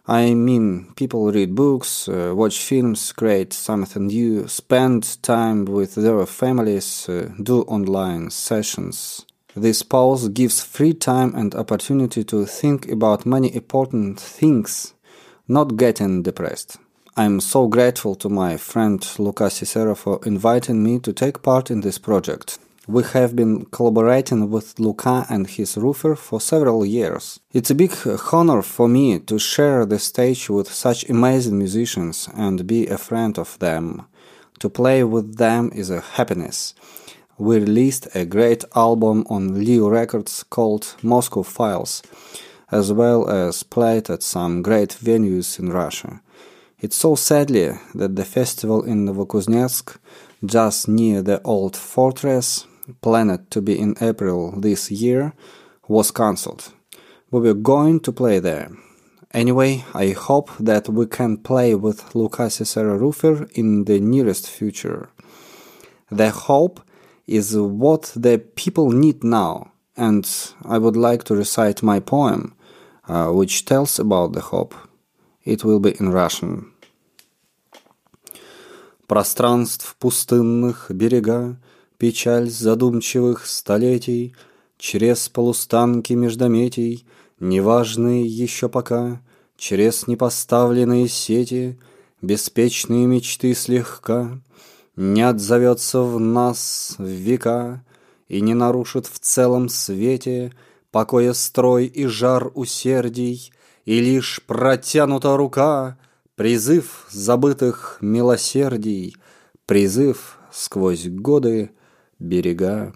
[0.08, 6.24] I mean, people read books, uh, watch films, create something new, spend time with their
[6.28, 9.26] families, uh, do online sessions.
[9.56, 14.94] This pause gives free time and opportunity to think about many important things,
[15.48, 16.78] not getting depressed.
[17.20, 21.82] I'm so grateful to my friend Luca Cicero for inviting me to take part in
[21.82, 22.60] this project.
[22.88, 27.40] We have been collaborating with Luca and his roofer for several years.
[27.54, 27.96] It's a big
[28.32, 33.40] honor for me to share the stage with such amazing musicians and be a friend
[33.40, 34.06] of them.
[34.60, 36.76] To play with them is a happiness.
[37.40, 42.04] We released a great album on Leo Records called Moscow Files,
[42.72, 46.22] as well as played at some great venues in Russia.
[46.80, 49.98] It's so sadly that the festival in Novokuznetsk,
[50.46, 52.68] just near the old fortress,
[53.02, 55.34] planned to be in April this year,
[55.88, 56.72] was cancelled.
[57.32, 58.70] We were going to play there.
[59.34, 65.10] Anyway, I hope that we can play with Luca Cicero Roofer in the nearest future.
[66.12, 66.80] The hope
[67.26, 70.30] is what the people need now, and
[70.64, 72.54] I would like to recite my poem,
[73.08, 74.76] uh, which tells about the hope.
[75.48, 76.74] It will be in Russian.
[79.08, 81.58] Пространств пустынных берега,
[81.98, 84.36] Печаль задумчивых столетий,
[84.78, 87.06] Через полустанки междометий,
[87.40, 89.22] Неважные еще пока,
[89.56, 91.80] Через непоставленные сети,
[92.22, 94.42] Беспечные мечты слегка,
[94.98, 97.86] Не отзовется в нас в века
[98.28, 100.52] И не нарушит в целом свете
[100.92, 103.54] Покоя строй и жар усердий,
[103.87, 105.97] И лишь протянута рука,
[106.35, 109.17] Призыв забытых милосердий,
[109.67, 111.73] Призыв сквозь годы
[112.19, 112.95] берега.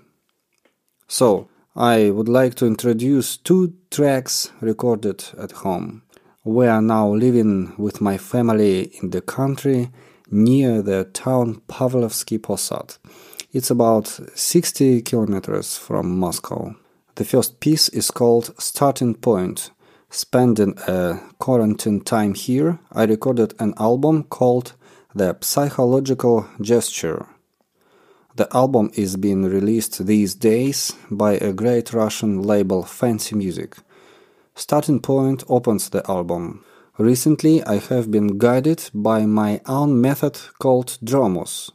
[1.09, 6.03] So, I would like to introduce two tracks recorded at home.
[6.42, 9.90] We are now living with my family in the country
[10.30, 12.99] near the town Pavlovsky Posad.
[13.53, 16.74] It's about 60 kilometers from Moscow.
[17.16, 19.70] The first piece is called Starting Point.
[20.14, 24.74] Spending a quarantine time here, I recorded an album called
[25.16, 27.28] The Psychological Gesture.
[28.36, 33.78] The album is being released these days by a great Russian label Fancy Music.
[34.53, 36.66] Starting Point opens the album.
[36.97, 41.72] Recently, I have been guided by my own method called Dromos,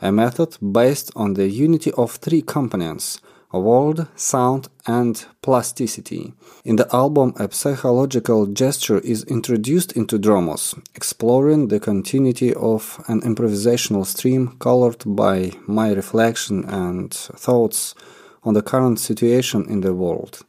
[0.00, 3.20] a method based on the unity of three components
[3.60, 6.32] world, sound, and plasticity.
[6.64, 13.20] In the album, a psychological gesture is introduced into Dromos, exploring the continuity of an
[13.22, 17.94] improvisational stream colored by my reflection and thoughts
[18.42, 20.40] on the current situation in the world.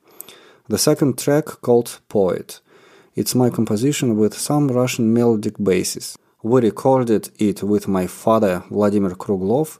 [0.68, 2.60] The second track, called Poet,
[3.16, 6.18] it's my composition with some Russian melodic basses.
[6.44, 9.80] We recorded it with my father, Vladimir Kruglov,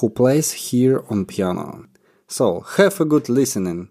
[0.00, 1.86] who plays here on piano.
[2.28, 3.88] So, have a good listening.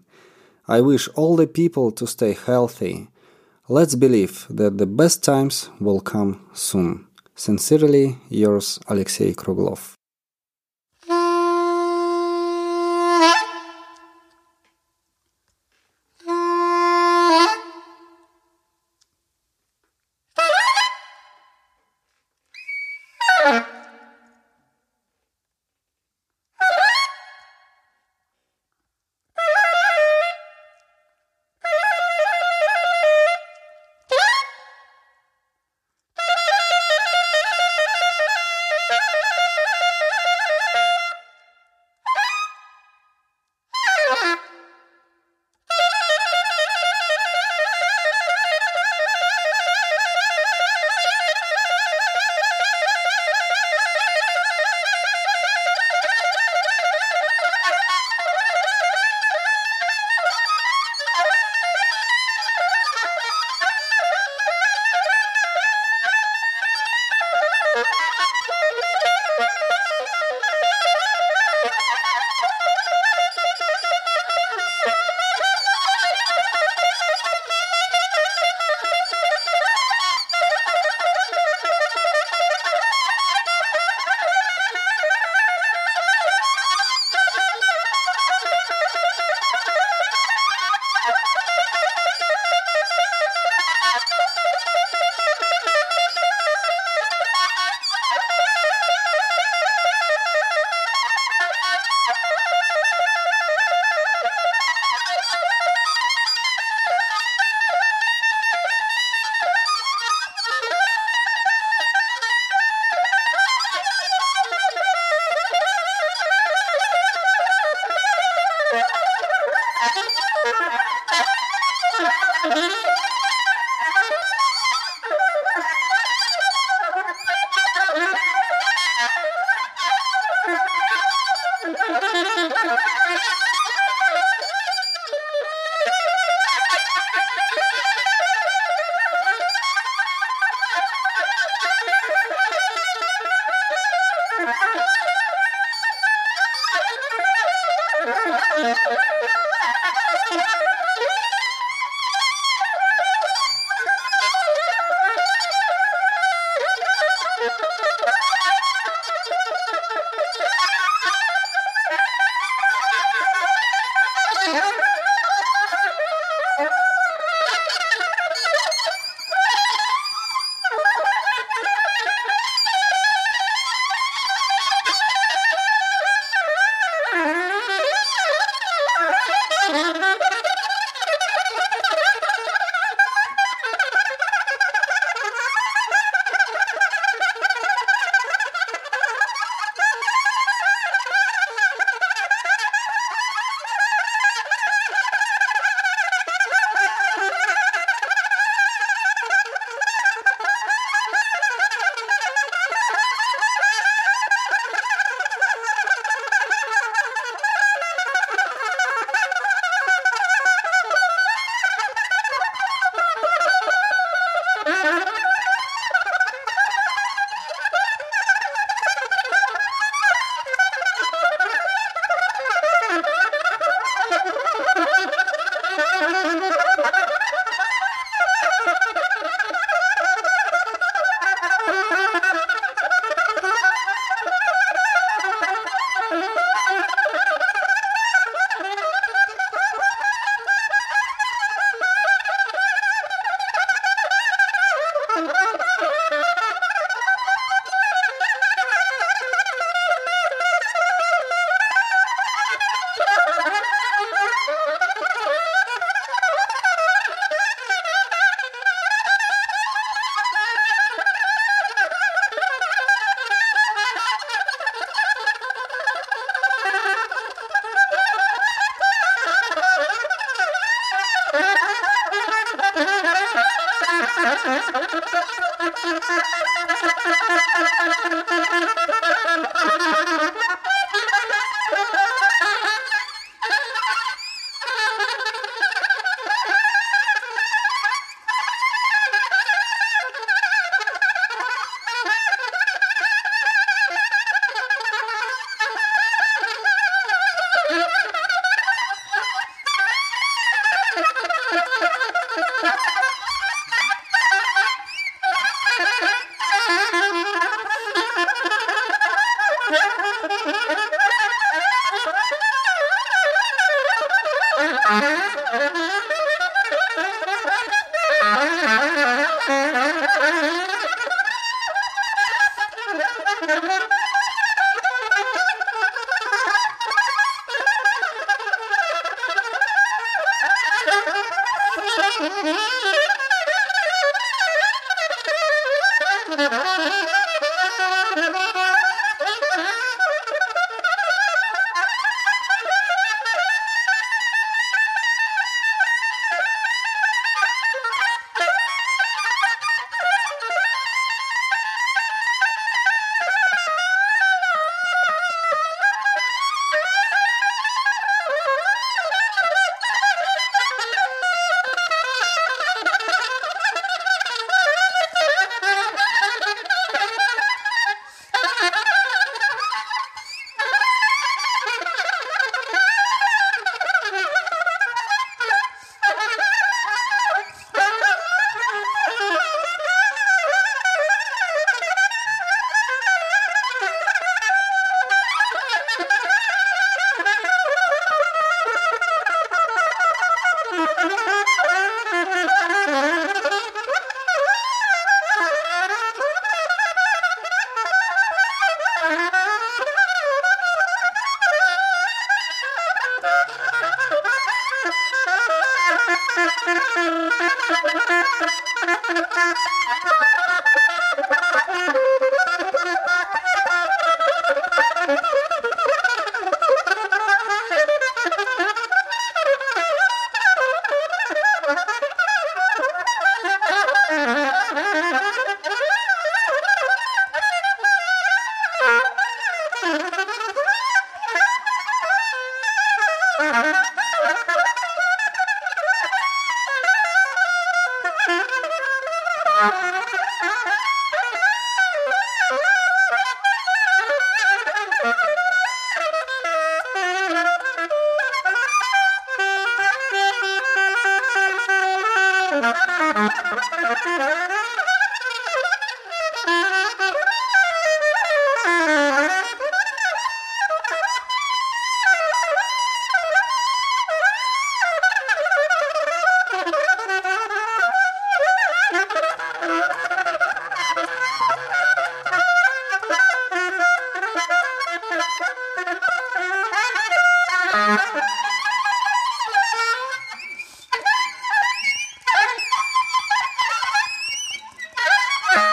[0.68, 3.08] I wish all the people to stay healthy.
[3.68, 7.06] Let's believe that the best times will come soon.
[7.34, 9.95] Sincerely, yours, Alexei Kruglov.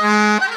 [0.04, 0.53] Música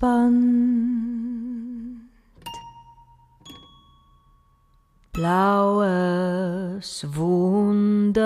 [0.00, 0.34] Band,
[5.12, 8.16] blaues Wunder,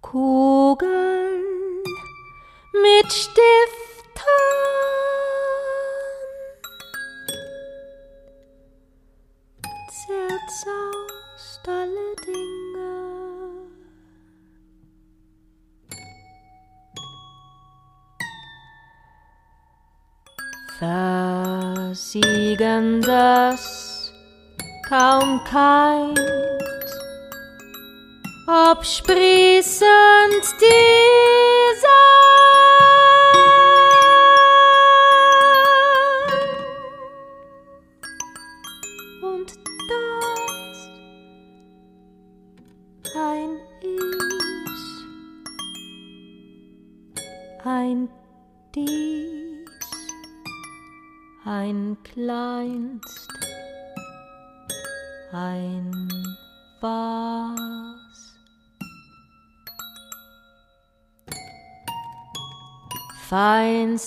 [0.00, 1.42] Kugeln
[2.72, 3.41] mit Stiftern.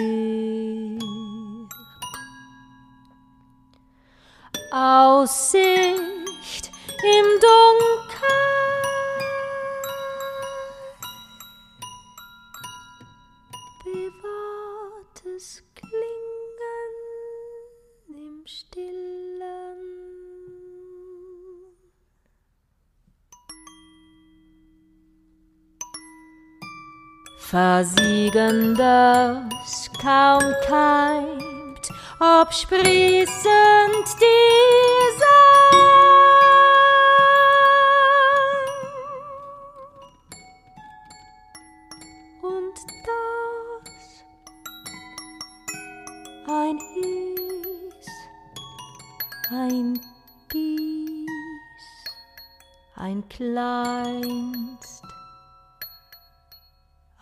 [4.72, 5.73] Aussicht
[27.54, 28.82] Versiegendes
[30.02, 31.86] kaum keimt,
[32.20, 35.38] absprießend dieser.
[42.42, 43.94] Und das
[46.50, 48.08] ein Is,
[49.52, 50.02] ein
[50.52, 51.28] Dies,
[52.96, 53.93] ein Kleinst,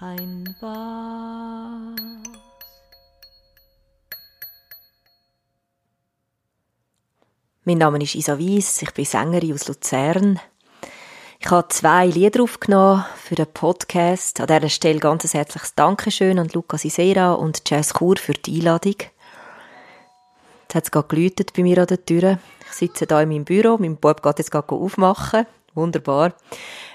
[0.01, 2.01] ein Was.
[7.63, 10.39] Mein Name ist Isa Weiss, ich bin Sängerin aus Luzern.
[11.39, 14.41] Ich habe zwei Lieder aufgenommen für den Podcast.
[14.41, 18.57] An dieser Stelle ganz ein herzliches Dankeschön an Luca Isera und Jazz Chur für die
[18.57, 18.95] Einladung.
[20.63, 22.39] Jetzt hat es gerade geläutet bei mir an der Tür.
[22.67, 25.45] Ich sitze hier in meinem Büro, mein Bub geht jetzt gerade aufmachen.
[25.75, 26.33] Wunderbar.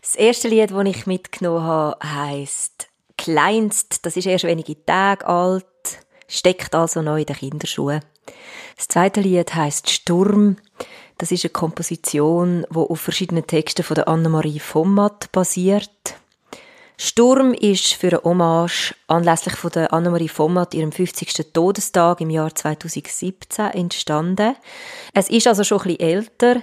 [0.03, 4.05] Das erste Lied, das ich mitgenommen habe, heisst Kleinst.
[4.05, 5.67] Das ist erst wenige Tage alt,
[6.29, 8.01] steckt also noch in den Kinderschuhen.
[8.77, 10.57] Das zweite Lied heißt Sturm.
[11.19, 15.91] Das ist eine Komposition, die auf verschiedenen Texten von der Annemarie Vommat basiert.
[16.99, 21.53] Sturm ist für eine Hommage anlässlich von der Annemarie Vommat ihrem 50.
[21.53, 24.57] Todestag im Jahr 2017 entstanden.
[25.12, 26.62] Es ist also schon ein bisschen älter.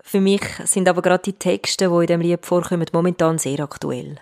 [0.00, 4.18] Für mich sind aber gerade die Texte, die in dem Lied vorkommen, momentan sehr aktuell.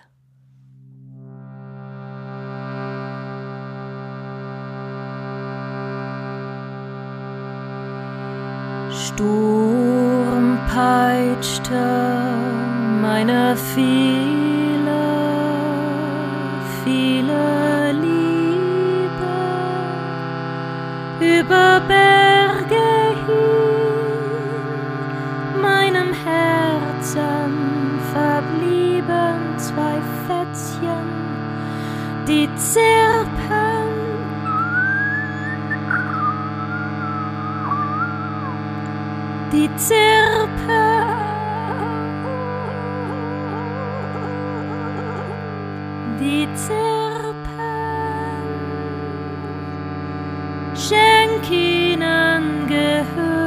[8.95, 11.83] Sturm peitschte
[13.01, 15.01] meine viele,
[16.83, 19.35] viele Liebe
[21.19, 23.99] über Berge hin,
[25.59, 27.51] meinem Herzen
[28.13, 31.07] verblieben zwei Fätzchen,
[32.27, 33.82] die zirpen
[39.53, 40.83] die Zirpe.
[46.19, 46.83] Die Zirpe.
[50.75, 53.43] Schenk ihnen Gehör.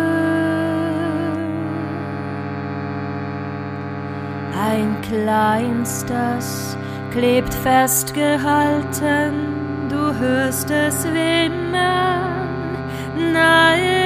[4.68, 6.78] Ein kleinstes
[7.10, 9.32] klebt festgehalten,
[9.88, 12.36] du hörst es wimmern
[13.32, 14.05] nahe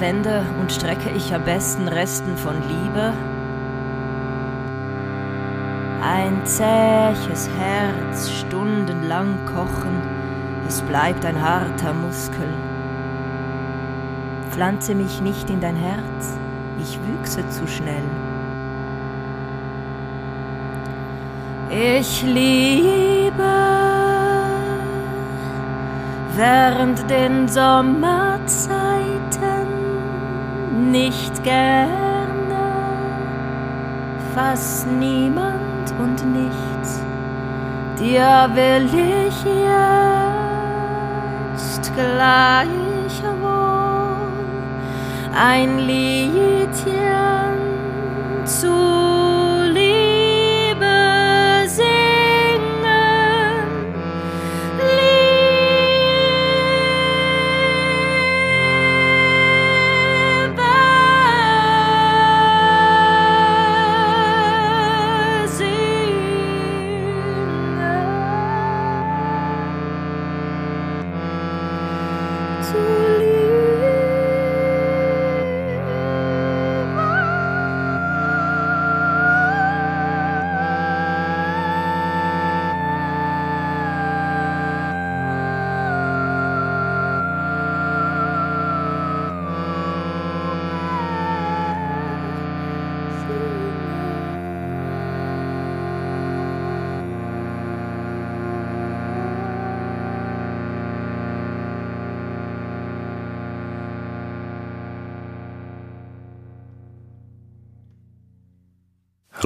[0.00, 3.12] verwende und strecke ich am besten Resten von Liebe?
[6.02, 10.00] Ein zähes Herz stundenlang kochen,
[10.66, 12.48] es bleibt ein harter Muskel.
[14.48, 16.38] Pflanze mich nicht in dein Herz,
[16.80, 18.02] ich wüchse zu schnell.
[21.68, 23.52] Ich liebe
[26.36, 28.79] während den Sommerzeiten
[30.90, 32.62] nicht gerne,
[34.34, 37.02] fast niemand und nichts.
[37.98, 39.44] Dir will ich
[41.74, 43.40] jetzt gleichwohl
[45.34, 47.39] ein Liedchen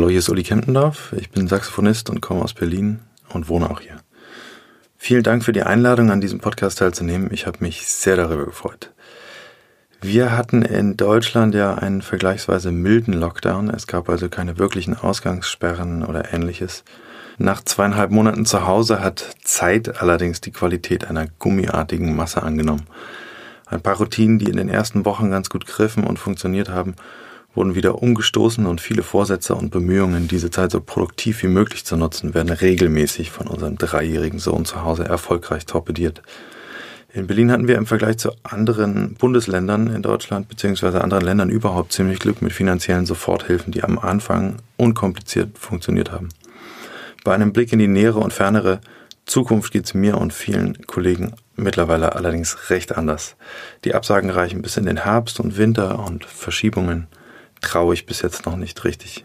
[0.04, 1.14] Hallo, hier ist Uli Kempendorf.
[1.16, 3.00] Ich bin Saxophonist und komme aus Berlin
[3.30, 3.96] und wohne auch hier.
[4.98, 7.30] Vielen Dank für die Einladung, an diesem Podcast teilzunehmen.
[7.32, 8.92] Ich habe mich sehr darüber gefreut.
[10.02, 13.70] Wir hatten in Deutschland ja einen vergleichsweise milden Lockdown.
[13.70, 16.84] Es gab also keine wirklichen Ausgangssperren oder ähnliches.
[17.38, 22.86] Nach zweieinhalb Monaten zu Hause hat Zeit allerdings die Qualität einer gummiartigen Masse angenommen.
[23.64, 26.94] Ein paar Routinen, die in den ersten Wochen ganz gut griffen und funktioniert haben,
[27.54, 31.96] wurden wieder umgestoßen und viele Vorsätze und Bemühungen, diese Zeit so produktiv wie möglich zu
[31.96, 36.22] nutzen, werden regelmäßig von unserem dreijährigen Sohn zu Hause erfolgreich torpediert.
[37.12, 41.92] In Berlin hatten wir im Vergleich zu anderen Bundesländern in Deutschland beziehungsweise anderen Ländern überhaupt
[41.92, 46.30] ziemlich Glück mit finanziellen Soforthilfen, die am Anfang unkompliziert funktioniert haben.
[47.22, 48.80] Bei einem Blick in die nähere und fernere
[49.26, 53.36] Zukunft geht es mir und vielen Kollegen mittlerweile allerdings recht anders.
[53.84, 57.06] Die Absagen reichen bis in den Herbst und Winter und Verschiebungen
[57.64, 59.24] traue ich bis jetzt noch nicht richtig.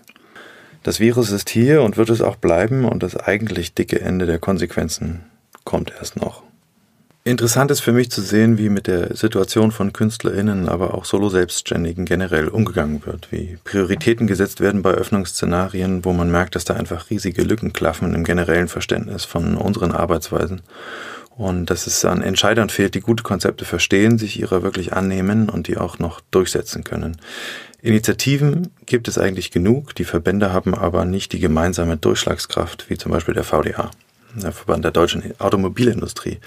[0.84, 4.40] Das Virus ist hier und wird es auch bleiben und das eigentlich dicke Ende der
[4.40, 5.24] Konsequenzen
[5.66, 6.44] kommt erst noch.
[7.26, 12.06] Interessant ist für mich zu sehen, wie mit der Situation von KünstlerInnen, aber auch Solo-Selbstständigen
[12.06, 17.10] generell umgegangen wird, wie Prioritäten gesetzt werden bei Öffnungsszenarien, wo man merkt, dass da einfach
[17.10, 20.62] riesige Lücken klaffen im generellen Verständnis von unseren Arbeitsweisen
[21.40, 25.68] und dass es an Entscheidern fehlt, die gute Konzepte verstehen, sich ihrer wirklich annehmen und
[25.68, 27.18] die auch noch durchsetzen können.
[27.82, 33.12] Initiativen gibt es eigentlich genug, die Verbände haben aber nicht die gemeinsame Durchschlagskraft, wie zum
[33.12, 33.92] Beispiel der VDA,
[34.36, 36.40] der Verband der deutschen Automobilindustrie.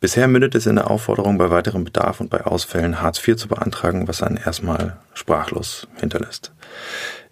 [0.00, 3.48] Bisher mündet es in der Aufforderung, bei weiterem Bedarf und bei Ausfällen Hartz IV zu
[3.48, 6.52] beantragen, was einen erstmal sprachlos hinterlässt.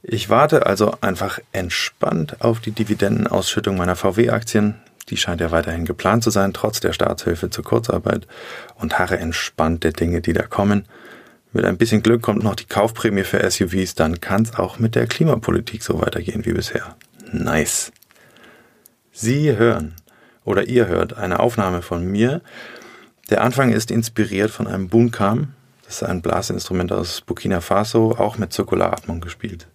[0.03, 4.76] Ich warte also einfach entspannt auf die Dividendenausschüttung meiner VW-Aktien.
[5.11, 8.26] Die scheint ja weiterhin geplant zu sein, trotz der Staatshilfe zur Kurzarbeit
[8.76, 10.87] und harre entspannt der Dinge, die da kommen.
[11.55, 14.96] Mit ein bisschen Glück kommt noch die Kaufprämie für SUVs, dann kann es auch mit
[14.96, 16.96] der Klimapolitik so weitergehen wie bisher.
[17.30, 17.92] Nice.
[19.12, 19.94] Sie hören
[20.44, 22.42] oder ihr hört eine Aufnahme von mir.
[23.30, 25.55] Der Anfang ist inspiriert von einem Bunkam.
[25.84, 29.68] Das ist ein Blasinstrument aus Burkina Faso, auch mit Zirkularatmung gespielt.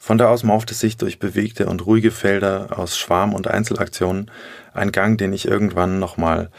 [0.00, 4.28] Von da aus mauft es sich durch bewegte und ruhige Felder aus Schwarm- und Einzelaktionen,
[4.74, 6.50] ein Gang, den ich irgendwann nochmal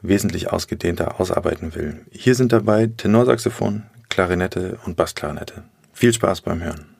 [0.00, 2.06] wesentlich ausgedehnter ausarbeiten will.
[2.12, 3.82] Hier sind dabei Tenorsaxophon,
[4.12, 5.62] Klarinette und Bassklarinette.
[5.94, 6.91] Viel Spaß beim Hören.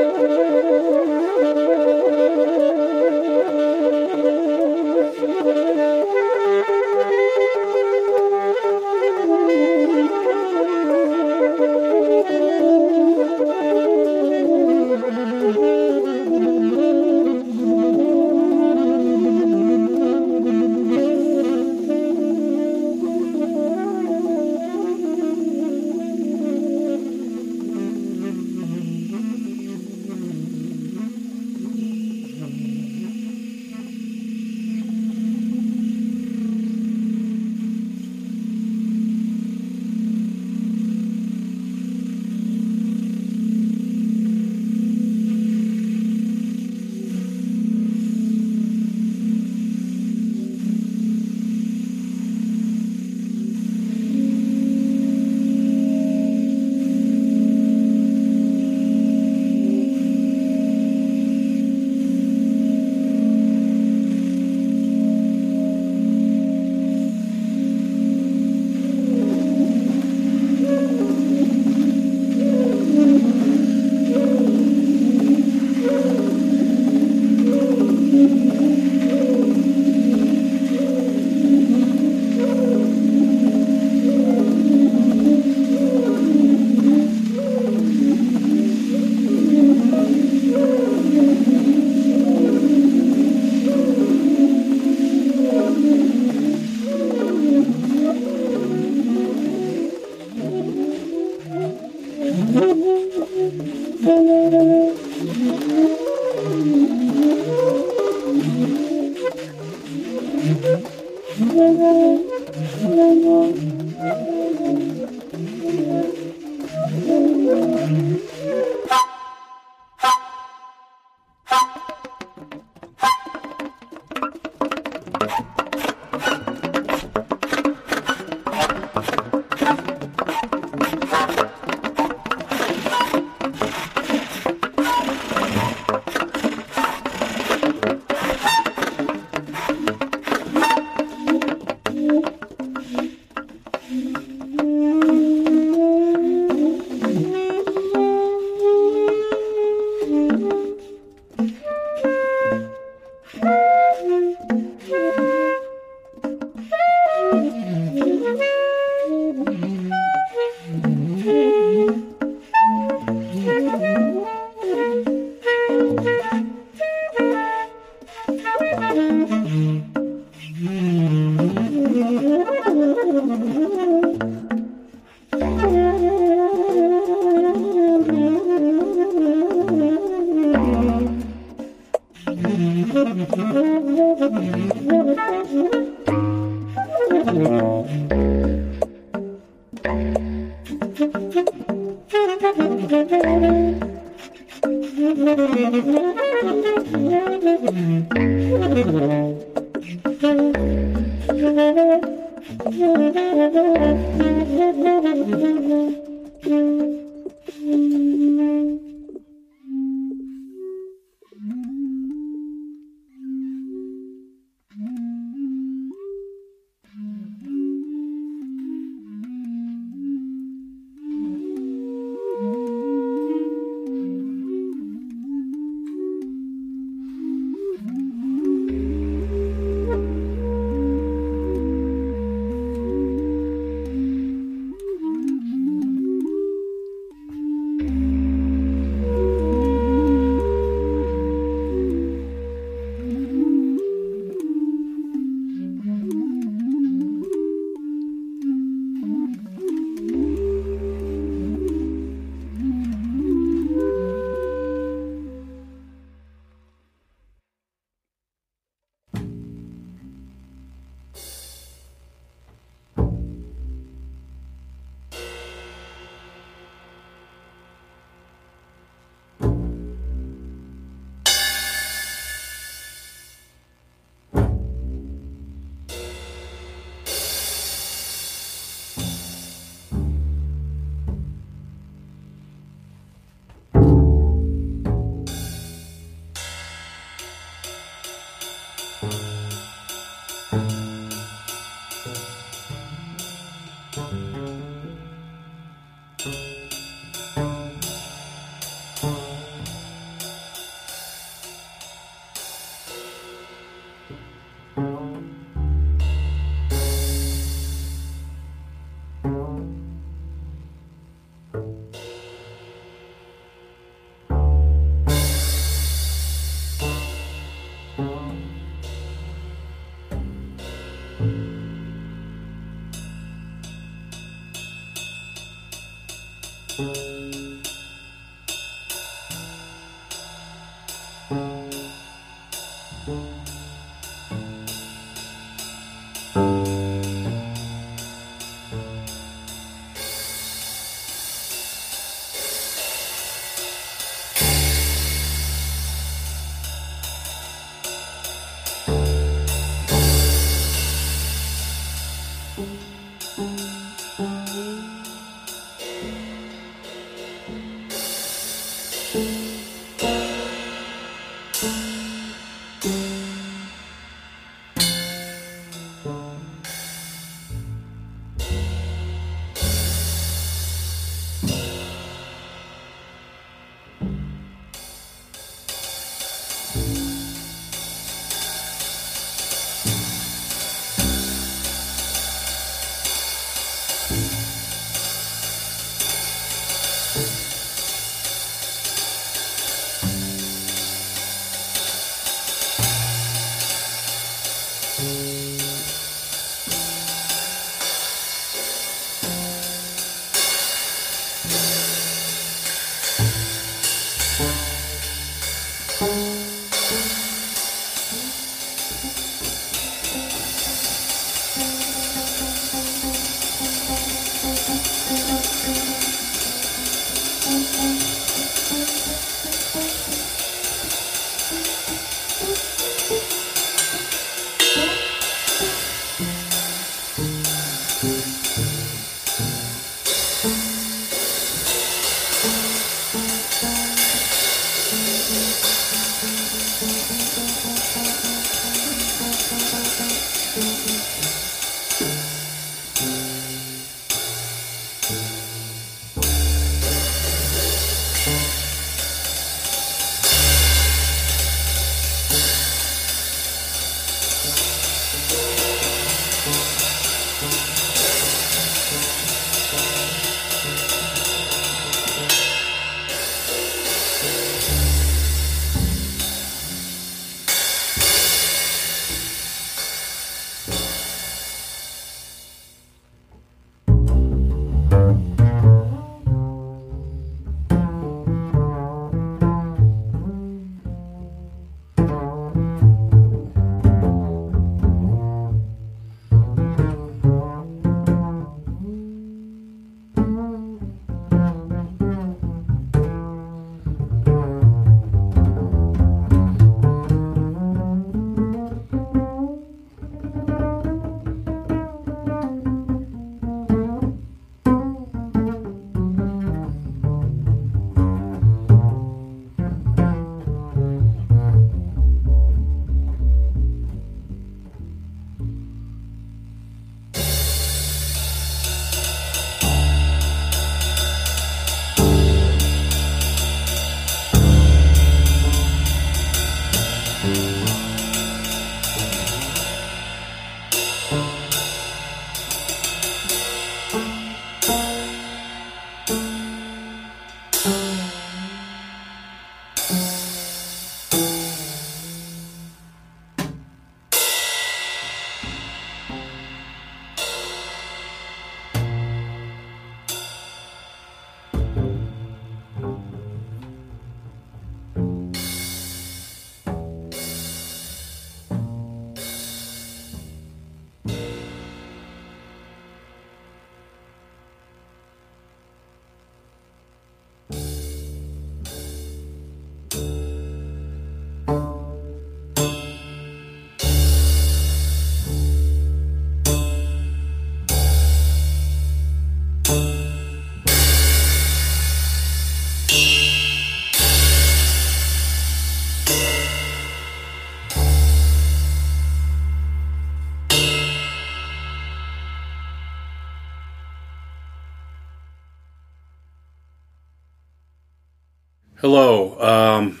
[598.82, 600.00] Hello, um,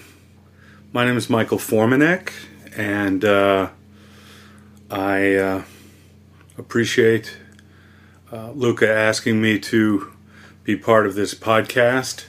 [0.92, 2.32] my name is Michael Formanek,
[2.76, 3.70] and uh,
[4.90, 5.62] I uh,
[6.58, 7.38] appreciate
[8.32, 10.12] uh, Luca asking me to
[10.64, 12.24] be part of this podcast.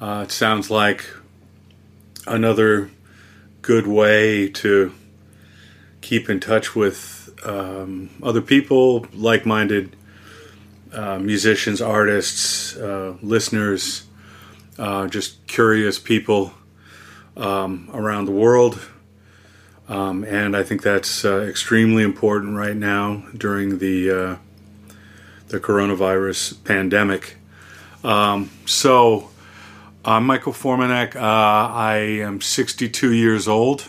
[0.00, 1.04] Uh, it sounds like
[2.26, 2.90] another
[3.60, 4.90] good way to
[6.00, 9.96] keep in touch with um, other people, like minded
[10.94, 14.06] uh, musicians, artists, uh, listeners
[14.78, 16.52] uh, just curious people
[17.36, 18.80] um, around the world.
[19.88, 24.36] Um, and I think that's uh, extremely important right now during the uh,
[25.48, 27.36] the coronavirus pandemic.
[28.02, 29.30] Um, so,
[30.04, 31.16] I'm Michael Formanek.
[31.16, 33.88] Uh, I am 62 years old.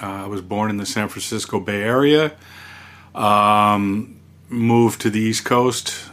[0.00, 2.32] Uh, I was born in the San Francisco Bay Area.
[3.14, 6.10] Um, moved to the East Coast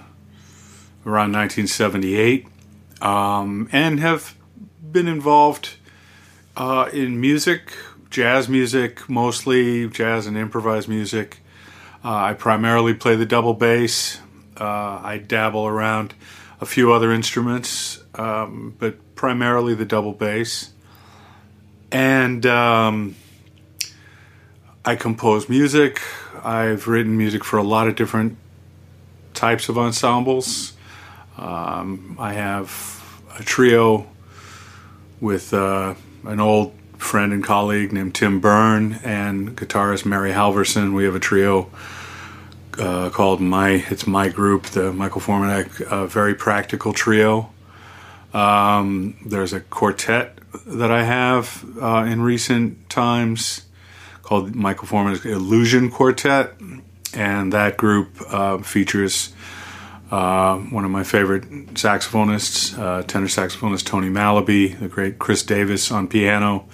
[1.06, 2.48] around 1978
[3.02, 4.36] um, and have
[4.92, 5.76] been involved
[6.56, 7.74] uh, in music,
[8.10, 11.40] jazz music, mostly jazz and improvised music.
[12.04, 14.20] Uh, I primarily play the double bass.
[14.58, 16.14] Uh, I dabble around
[16.62, 20.72] a few other instruments, um, but primarily the double bass.
[21.92, 23.16] And um,
[24.86, 26.02] I compose music.
[26.44, 28.38] I've written music for a lot of different
[29.34, 30.75] types of ensembles.
[31.38, 33.04] Um, I have
[33.38, 34.08] a trio
[35.20, 40.94] with uh, an old friend and colleague named Tim Byrne and guitarist Mary Halverson.
[40.94, 41.70] We have a trio
[42.80, 47.50] uh, called My It's My Group, the Michael Formanek uh, Very Practical Trio.
[48.34, 53.66] Um, there's a quartet that I have uh, in recent times
[54.24, 56.54] called Michael Formanek Illusion Quartet,
[57.14, 59.34] and that group uh, features
[60.12, 65.92] uh, one of my favorite saxophonists, uh, tenor saxophonist Tony Malaby, the great Chris Davis
[65.92, 66.68] on piano,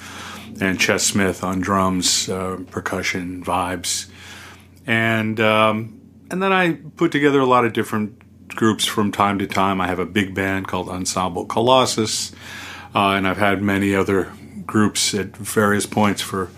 [0.59, 4.09] and Ches Smith on drums, uh, percussion, vibes,
[4.85, 9.47] and um, and then I put together a lot of different groups from time to
[9.47, 9.79] time.
[9.79, 12.33] I have a big band called Ensemble Colossus,
[12.93, 14.31] uh, and I've had many other
[14.65, 16.49] groups at various points for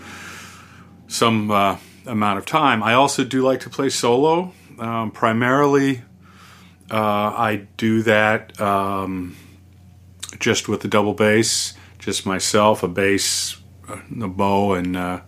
[1.06, 1.76] some uh,
[2.06, 2.82] amount of time.
[2.82, 6.02] I also do like to play solo, um, primarily
[6.90, 9.36] uh, I do that um,
[10.38, 13.56] just with the double bass, just myself, a bass,
[13.88, 15.20] a bow, and uh,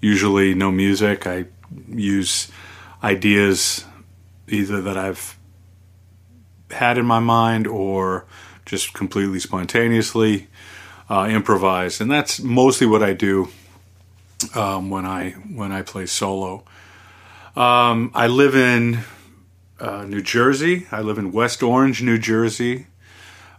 [0.00, 1.26] usually no music.
[1.26, 1.46] I
[1.88, 2.50] use
[3.02, 3.84] ideas
[4.48, 5.38] either that I've
[6.70, 8.26] had in my mind or
[8.66, 10.48] just completely spontaneously
[11.08, 13.48] uh, improvise, and that's mostly what I do
[14.54, 16.64] um, when I when I play solo.
[17.56, 19.00] Um, I live in
[19.80, 20.86] uh, New Jersey.
[20.92, 22.86] I live in West Orange, New Jersey,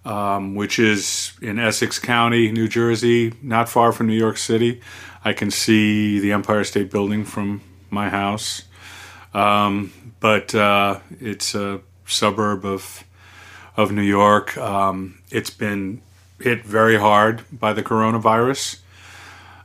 [0.06, 4.81] um, which is in Essex County, New Jersey, not far from New York City.
[5.26, 8.64] I can see the Empire State Building from my house,
[9.34, 13.03] um, but uh, it's a suburb of
[13.77, 14.57] of New York.
[14.57, 16.02] Um, it's been
[16.39, 18.80] hit very hard by the coronavirus.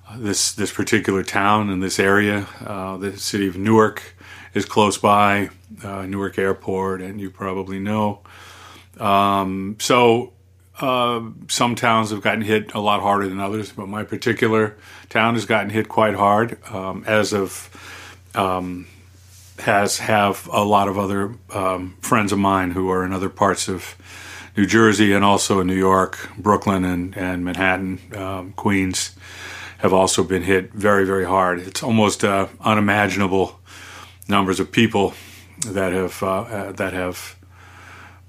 [0.09, 4.16] Uh, this this particular town and this area, uh, the city of Newark,
[4.55, 5.51] is close by,
[5.83, 8.21] uh, Newark Airport, and you probably know.
[8.99, 10.33] Um, so
[10.81, 14.77] uh, some towns have gotten hit a lot harder than others, but my particular
[15.09, 17.71] town has gotten hit quite hard, um, as of
[18.35, 18.87] um,
[19.61, 23.69] has have a lot of other um, friends of mine who are in other parts
[23.69, 23.97] of
[24.55, 29.15] New Jersey and also in New York, Brooklyn, and and Manhattan, um, Queens
[29.79, 31.61] have also been hit very very hard.
[31.61, 33.61] It's almost uh, unimaginable
[34.29, 35.15] numbers of people
[35.67, 37.37] that have uh, uh, that have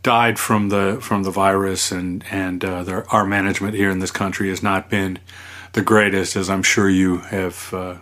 [0.04, 4.12] died from the from the virus, and and uh, their, our management here in this
[4.12, 5.20] country has not been
[5.74, 7.98] the greatest, as I'm sure you have uh,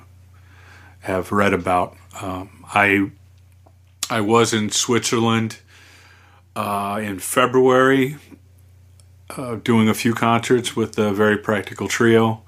[1.00, 1.96] have read about.
[2.22, 3.12] Um, I
[4.10, 5.60] I was in Switzerland
[6.56, 8.18] in February,
[9.30, 12.42] uh, doing a few concerts with the Very Practical Trio.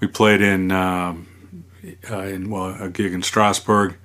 [0.00, 1.26] We played in um,
[2.10, 3.96] uh, in well a gig in Strasbourg,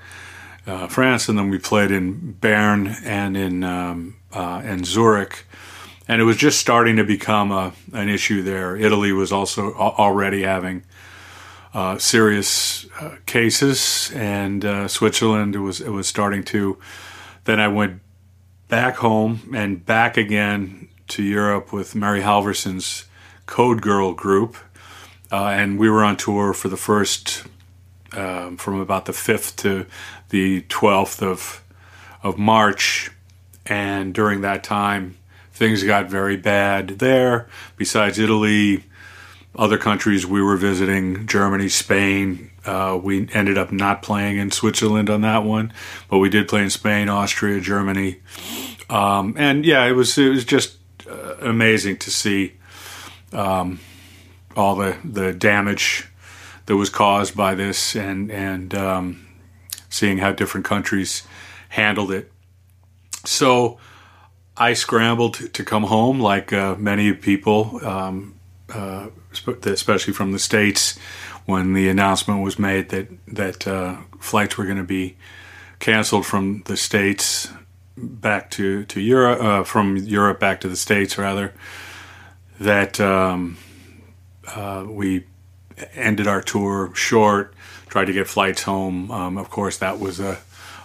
[0.66, 5.46] uh, France, and then we played in Bern and in um, uh, and Zurich.
[6.08, 8.76] And it was just starting to become a, an issue there.
[8.76, 10.84] Italy was also already having
[11.74, 16.78] uh, serious uh, cases, and uh, Switzerland it was it was starting to.
[17.46, 18.02] Then I went
[18.68, 23.06] back home and back again to Europe with Mary Halverson's
[23.46, 24.56] Code Girl group,
[25.32, 27.44] uh, and we were on tour for the first
[28.16, 29.86] um, from about the fifth to
[30.34, 31.64] the twelfth of
[32.24, 33.12] of March,
[33.68, 35.16] and during that time
[35.52, 37.48] things got very bad there.
[37.78, 38.84] Besides Italy,
[39.56, 42.50] other countries we were visiting Germany, Spain.
[42.66, 45.72] Uh, we ended up not playing in Switzerland on that one,
[46.10, 48.18] but we did play in Spain, Austria, Germany,
[48.90, 50.78] um, and yeah, it was it was just
[51.08, 52.54] uh, amazing to see
[53.34, 53.80] um,
[54.56, 56.08] all the the damage
[56.66, 59.23] that was caused by this, and and um,
[59.94, 61.24] seeing how different countries
[61.70, 62.32] handled it.
[63.26, 63.80] So.
[64.56, 67.84] I scrambled to, come home, like uh, many people.
[67.84, 68.36] Um,
[68.74, 69.10] uh,
[69.66, 70.98] especially from the states,
[71.46, 75.16] when the announcement was made that that uh, flights were going to be
[75.80, 77.50] canceled from the states
[77.98, 81.54] back to to Europe, uh, from Europe back to the states, rather.
[82.60, 83.58] That um,
[84.48, 85.26] uh, we
[85.96, 87.53] ended our tour short,
[87.94, 89.12] tried to get flights home.
[89.12, 90.40] Um, of course, that was a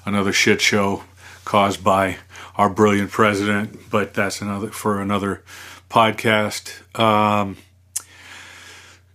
[0.04, 1.04] another shit show
[1.46, 2.18] caused by
[2.54, 5.42] our brilliant president, but that's another for another
[5.88, 6.70] podcast.
[7.00, 7.56] Um,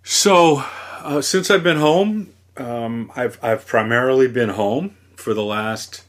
[0.01, 0.63] so,
[1.01, 6.03] uh, since I've been home, um, I've I've primarily been home for the last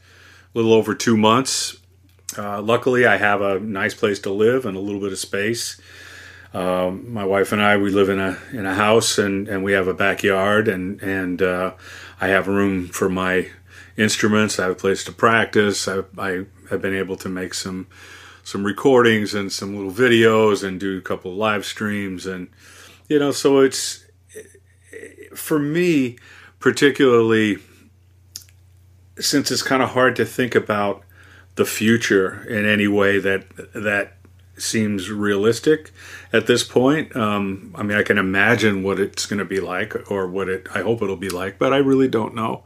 [0.55, 1.77] little over two months.
[2.35, 5.79] Uh, luckily, I have a nice place to live and a little bit of space.
[6.55, 9.73] Um, my wife and I we live in a in a house and, and we
[9.73, 11.73] have a backyard and and uh,
[12.21, 13.49] I have room for my
[13.97, 14.57] instruments.
[14.57, 15.85] I have a place to practice.
[15.85, 17.87] I, I have been able to make some
[18.45, 22.47] some recordings and some little videos and do a couple of live streams and
[23.09, 24.05] you know so it's
[25.35, 26.15] for me
[26.59, 27.57] particularly
[29.19, 31.03] since it's kind of hard to think about
[31.55, 34.15] the future in any way that that
[34.57, 35.91] seems realistic
[36.35, 40.11] at this point um, i mean i can imagine what it's going to be like
[40.11, 42.63] or what it i hope it'll be like but i really don't know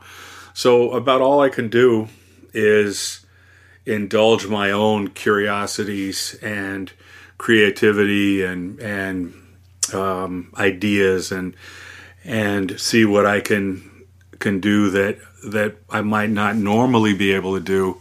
[0.54, 2.08] so about all i can do
[2.54, 3.26] is
[3.86, 6.92] indulge my own curiosities and
[7.38, 9.34] creativity and and
[9.94, 11.56] um, ideas and
[12.24, 14.06] and see what I can
[14.40, 17.98] can do that that I might not normally be able to do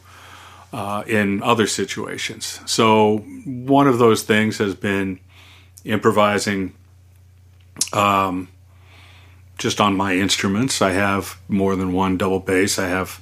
[0.72, 2.60] uh, in other situations.
[2.66, 5.20] So one of those things has been
[5.84, 6.74] improvising
[7.92, 8.48] um,
[9.58, 10.80] just on my instruments.
[10.82, 12.78] I have more than one double bass.
[12.78, 13.20] I have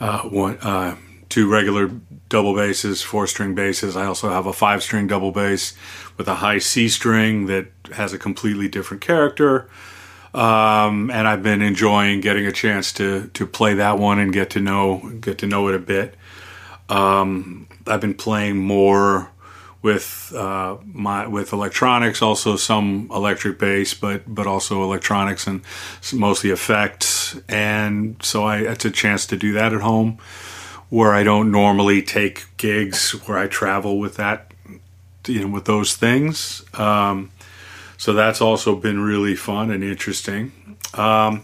[0.00, 0.96] uh, one uh,
[1.28, 1.90] two regular
[2.28, 3.96] double basses, four string basses.
[3.96, 5.74] I also have a five string double bass
[6.16, 9.68] with a high C string that has a completely different character.
[10.34, 14.50] Um, and I've been enjoying getting a chance to to play that one and get
[14.50, 16.14] to know get to know it a bit.
[16.88, 19.30] Um, I've been playing more
[19.82, 25.62] with uh, my with electronics, also some electric bass, but but also electronics and
[26.12, 27.38] mostly effects.
[27.48, 30.18] And so I it's a chance to do that at home
[30.88, 34.52] where I don't normally take gigs where I travel with that,
[35.26, 36.64] you know, with those things.
[36.74, 37.30] Um,
[37.98, 40.52] so that's also been really fun and interesting.
[40.94, 41.42] Um,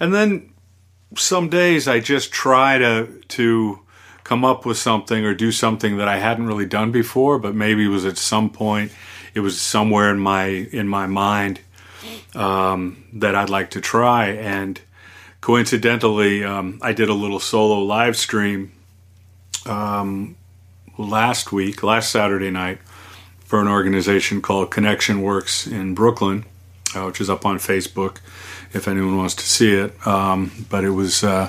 [0.00, 0.52] and then
[1.16, 3.80] some days I just try to to
[4.28, 7.86] come up with something or do something that I hadn't really done before, but maybe
[7.86, 8.92] it was at some point
[9.32, 11.60] it was somewhere in my in my mind
[12.34, 14.26] um, that I'd like to try.
[14.26, 14.78] And
[15.40, 18.72] coincidentally, um, I did a little solo live stream
[19.64, 20.36] um,
[20.98, 22.80] last week, last Saturday night,
[23.40, 26.44] for an organization called Connection Works in Brooklyn,
[26.94, 28.18] uh, which is up on Facebook
[28.74, 30.06] if anyone wants to see it.
[30.06, 31.48] Um, but it was uh,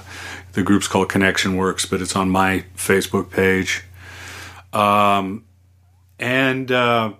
[0.53, 3.83] the group's called Connection Works, but it's on my Facebook page.
[4.73, 5.45] Um,
[6.19, 7.13] and uh,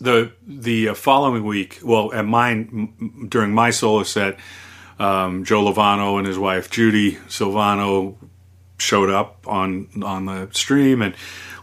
[0.00, 4.38] the the following week, well, at mine during my solo set,
[4.98, 8.16] um, Joe Lovano and his wife Judy Silvano
[8.78, 11.14] showed up on on the stream and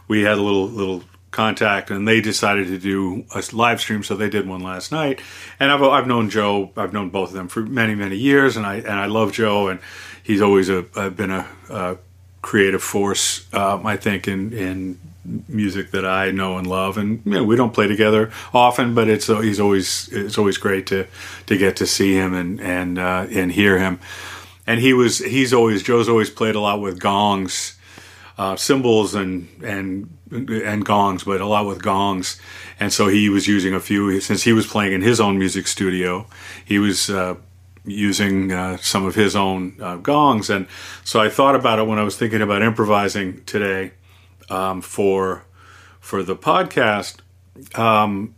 [0.06, 4.16] we had a little little contact, and they decided to do a live stream, so
[4.16, 5.20] they did one last night.
[5.60, 8.66] And I've I've known Joe, I've known both of them for many many years, and
[8.66, 9.80] I and I love Joe, and
[10.22, 11.96] he's always a, been a, a,
[12.40, 14.98] creative force, um, I think, in in
[15.48, 16.96] music that I know and love.
[16.96, 20.86] And you know, we don't play together often, but it's he's always it's always great
[20.88, 21.06] to
[21.46, 24.00] to get to see him and and uh, and hear him.
[24.66, 27.74] And he was he's always Joe's always played a lot with gongs.
[28.36, 32.40] Uh, cymbals and and and gongs, but a lot with gongs,
[32.78, 35.66] and so he was using a few since he was playing in his own music
[35.66, 36.26] studio.
[36.64, 37.36] He was uh,
[37.84, 40.66] using uh, some of his own uh, gongs, and
[41.04, 43.92] so I thought about it when I was thinking about improvising today
[44.50, 45.44] um, for
[46.00, 47.18] for the podcast,
[47.74, 48.34] um,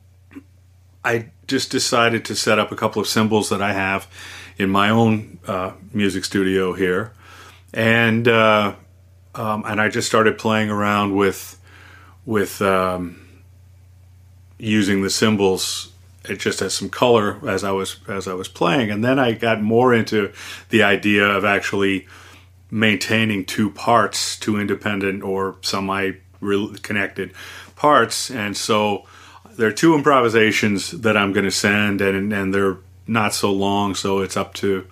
[1.05, 4.09] I just decided to set up a couple of symbols that I have
[4.59, 7.13] in my own uh, music studio here,
[7.73, 8.75] and uh,
[9.35, 11.60] um, and I just started playing around with
[12.31, 13.21] with um,
[14.57, 15.91] using the symbols
[16.29, 19.33] it just has some color as I was as I was playing, and then I
[19.33, 20.33] got more into
[20.69, 22.07] the idea of actually
[22.71, 26.13] maintaining two parts, two independent or semi
[26.83, 27.33] connected
[27.75, 28.31] parts.
[28.31, 29.07] And so
[29.57, 32.77] there are two improvisations that I'm going to send, and and they're
[33.07, 34.87] not so long, so it's up to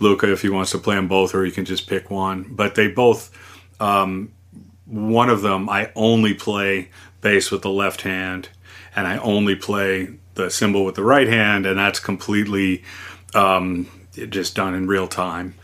[0.00, 2.46] Luca if he wants to play them both, or he can just pick one.
[2.50, 3.30] But they both,
[3.78, 4.32] um,
[4.90, 6.90] one of them, I only play
[7.20, 8.48] bass with the left hand,
[8.94, 12.82] and I only play the cymbal with the right hand, and that's completely
[13.34, 13.88] um,
[14.28, 15.54] just done in real time.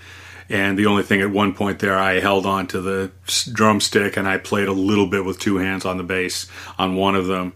[0.48, 3.10] And the only thing at one point there, I held on to the
[3.52, 6.46] drumstick and I played a little bit with two hands on the bass
[6.78, 7.52] on one of them.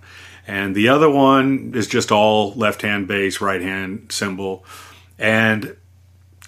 [0.47, 4.65] And the other one is just all left hand bass, right hand cymbal.
[5.19, 5.77] And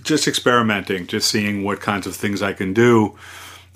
[0.03, 3.17] just experimenting, just seeing what kinds of things I can do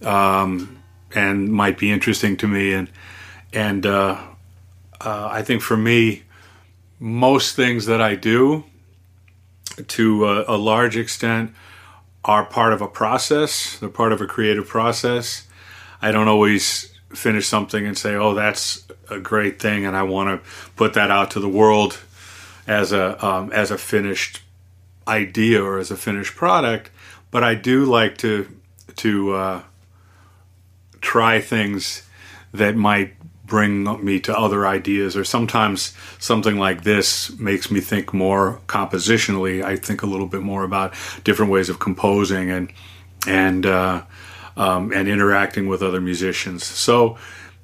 [0.03, 0.76] um,
[1.15, 2.73] and might be interesting to me.
[2.73, 2.91] And,
[3.53, 4.21] and uh,
[5.01, 6.23] uh, I think for me,
[6.99, 8.65] most things that I do
[9.89, 11.53] to a, a large extent
[12.25, 13.79] are part of a process.
[13.79, 15.47] They're part of a creative process.
[16.03, 20.43] I don't always finish something and say, "Oh, that's a great thing," and I want
[20.43, 22.01] to put that out to the world
[22.67, 24.43] as a um, as a finished
[25.07, 26.91] idea or as a finished product.
[27.31, 28.49] But I do like to
[28.97, 29.63] to uh,
[31.07, 32.03] try things
[32.53, 33.15] that might
[33.45, 39.63] bring me to other ideas or sometimes something like this makes me think more compositionally.
[39.63, 42.73] I think a little bit more about different ways of composing and
[43.27, 44.03] and uh,
[44.57, 46.65] um, and interacting with other musicians.
[46.65, 47.19] So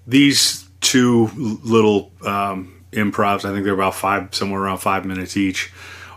[0.07, 1.29] these two
[1.65, 5.73] little um, improvs i think they're about five somewhere around five minutes each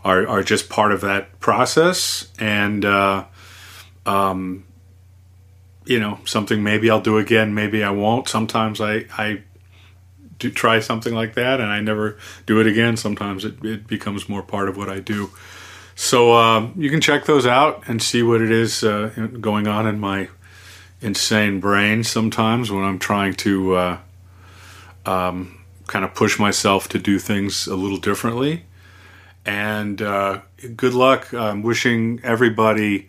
[0.05, 2.31] are, are just part of that process.
[2.39, 3.25] And uh,
[4.05, 4.63] um,
[5.85, 9.41] you know something maybe i'll do again maybe i won't sometimes i i
[10.39, 12.97] do try something like that and I never do it again.
[12.97, 15.31] Sometimes it, it becomes more part of what I do.
[15.95, 19.87] So um, you can check those out and see what it is uh, going on
[19.87, 20.29] in my
[21.01, 23.97] insane brain sometimes when I'm trying to uh,
[25.05, 28.65] um, kind of push myself to do things a little differently.
[29.45, 30.41] And uh,
[30.75, 31.33] good luck.
[31.33, 33.07] I'm wishing everybody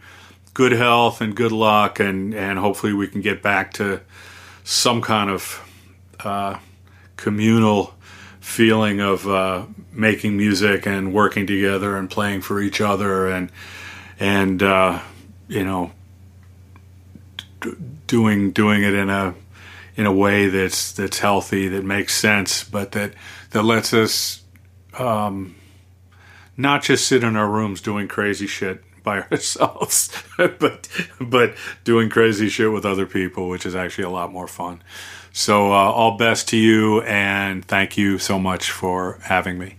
[0.57, 4.01] good health and good luck, and, and hopefully we can get back to
[4.65, 5.63] some kind of
[6.21, 6.59] uh,
[7.17, 7.93] communal
[8.41, 13.53] feeling of uh, making music and working together and playing for each other and
[14.19, 14.99] and uh,
[15.47, 15.91] you know
[17.61, 17.75] d-
[18.07, 19.35] doing doing it in a
[19.95, 23.13] in a way that's that's healthy that makes sense but that
[23.51, 24.43] that lets us
[24.99, 25.55] um,
[26.57, 30.87] not just sit in our rooms doing crazy shit by ourselves but
[31.19, 31.55] but
[31.85, 34.83] doing crazy shit with other people which is actually a lot more fun
[35.37, 39.77] so, uh, all best to you, and thank you so much for having me.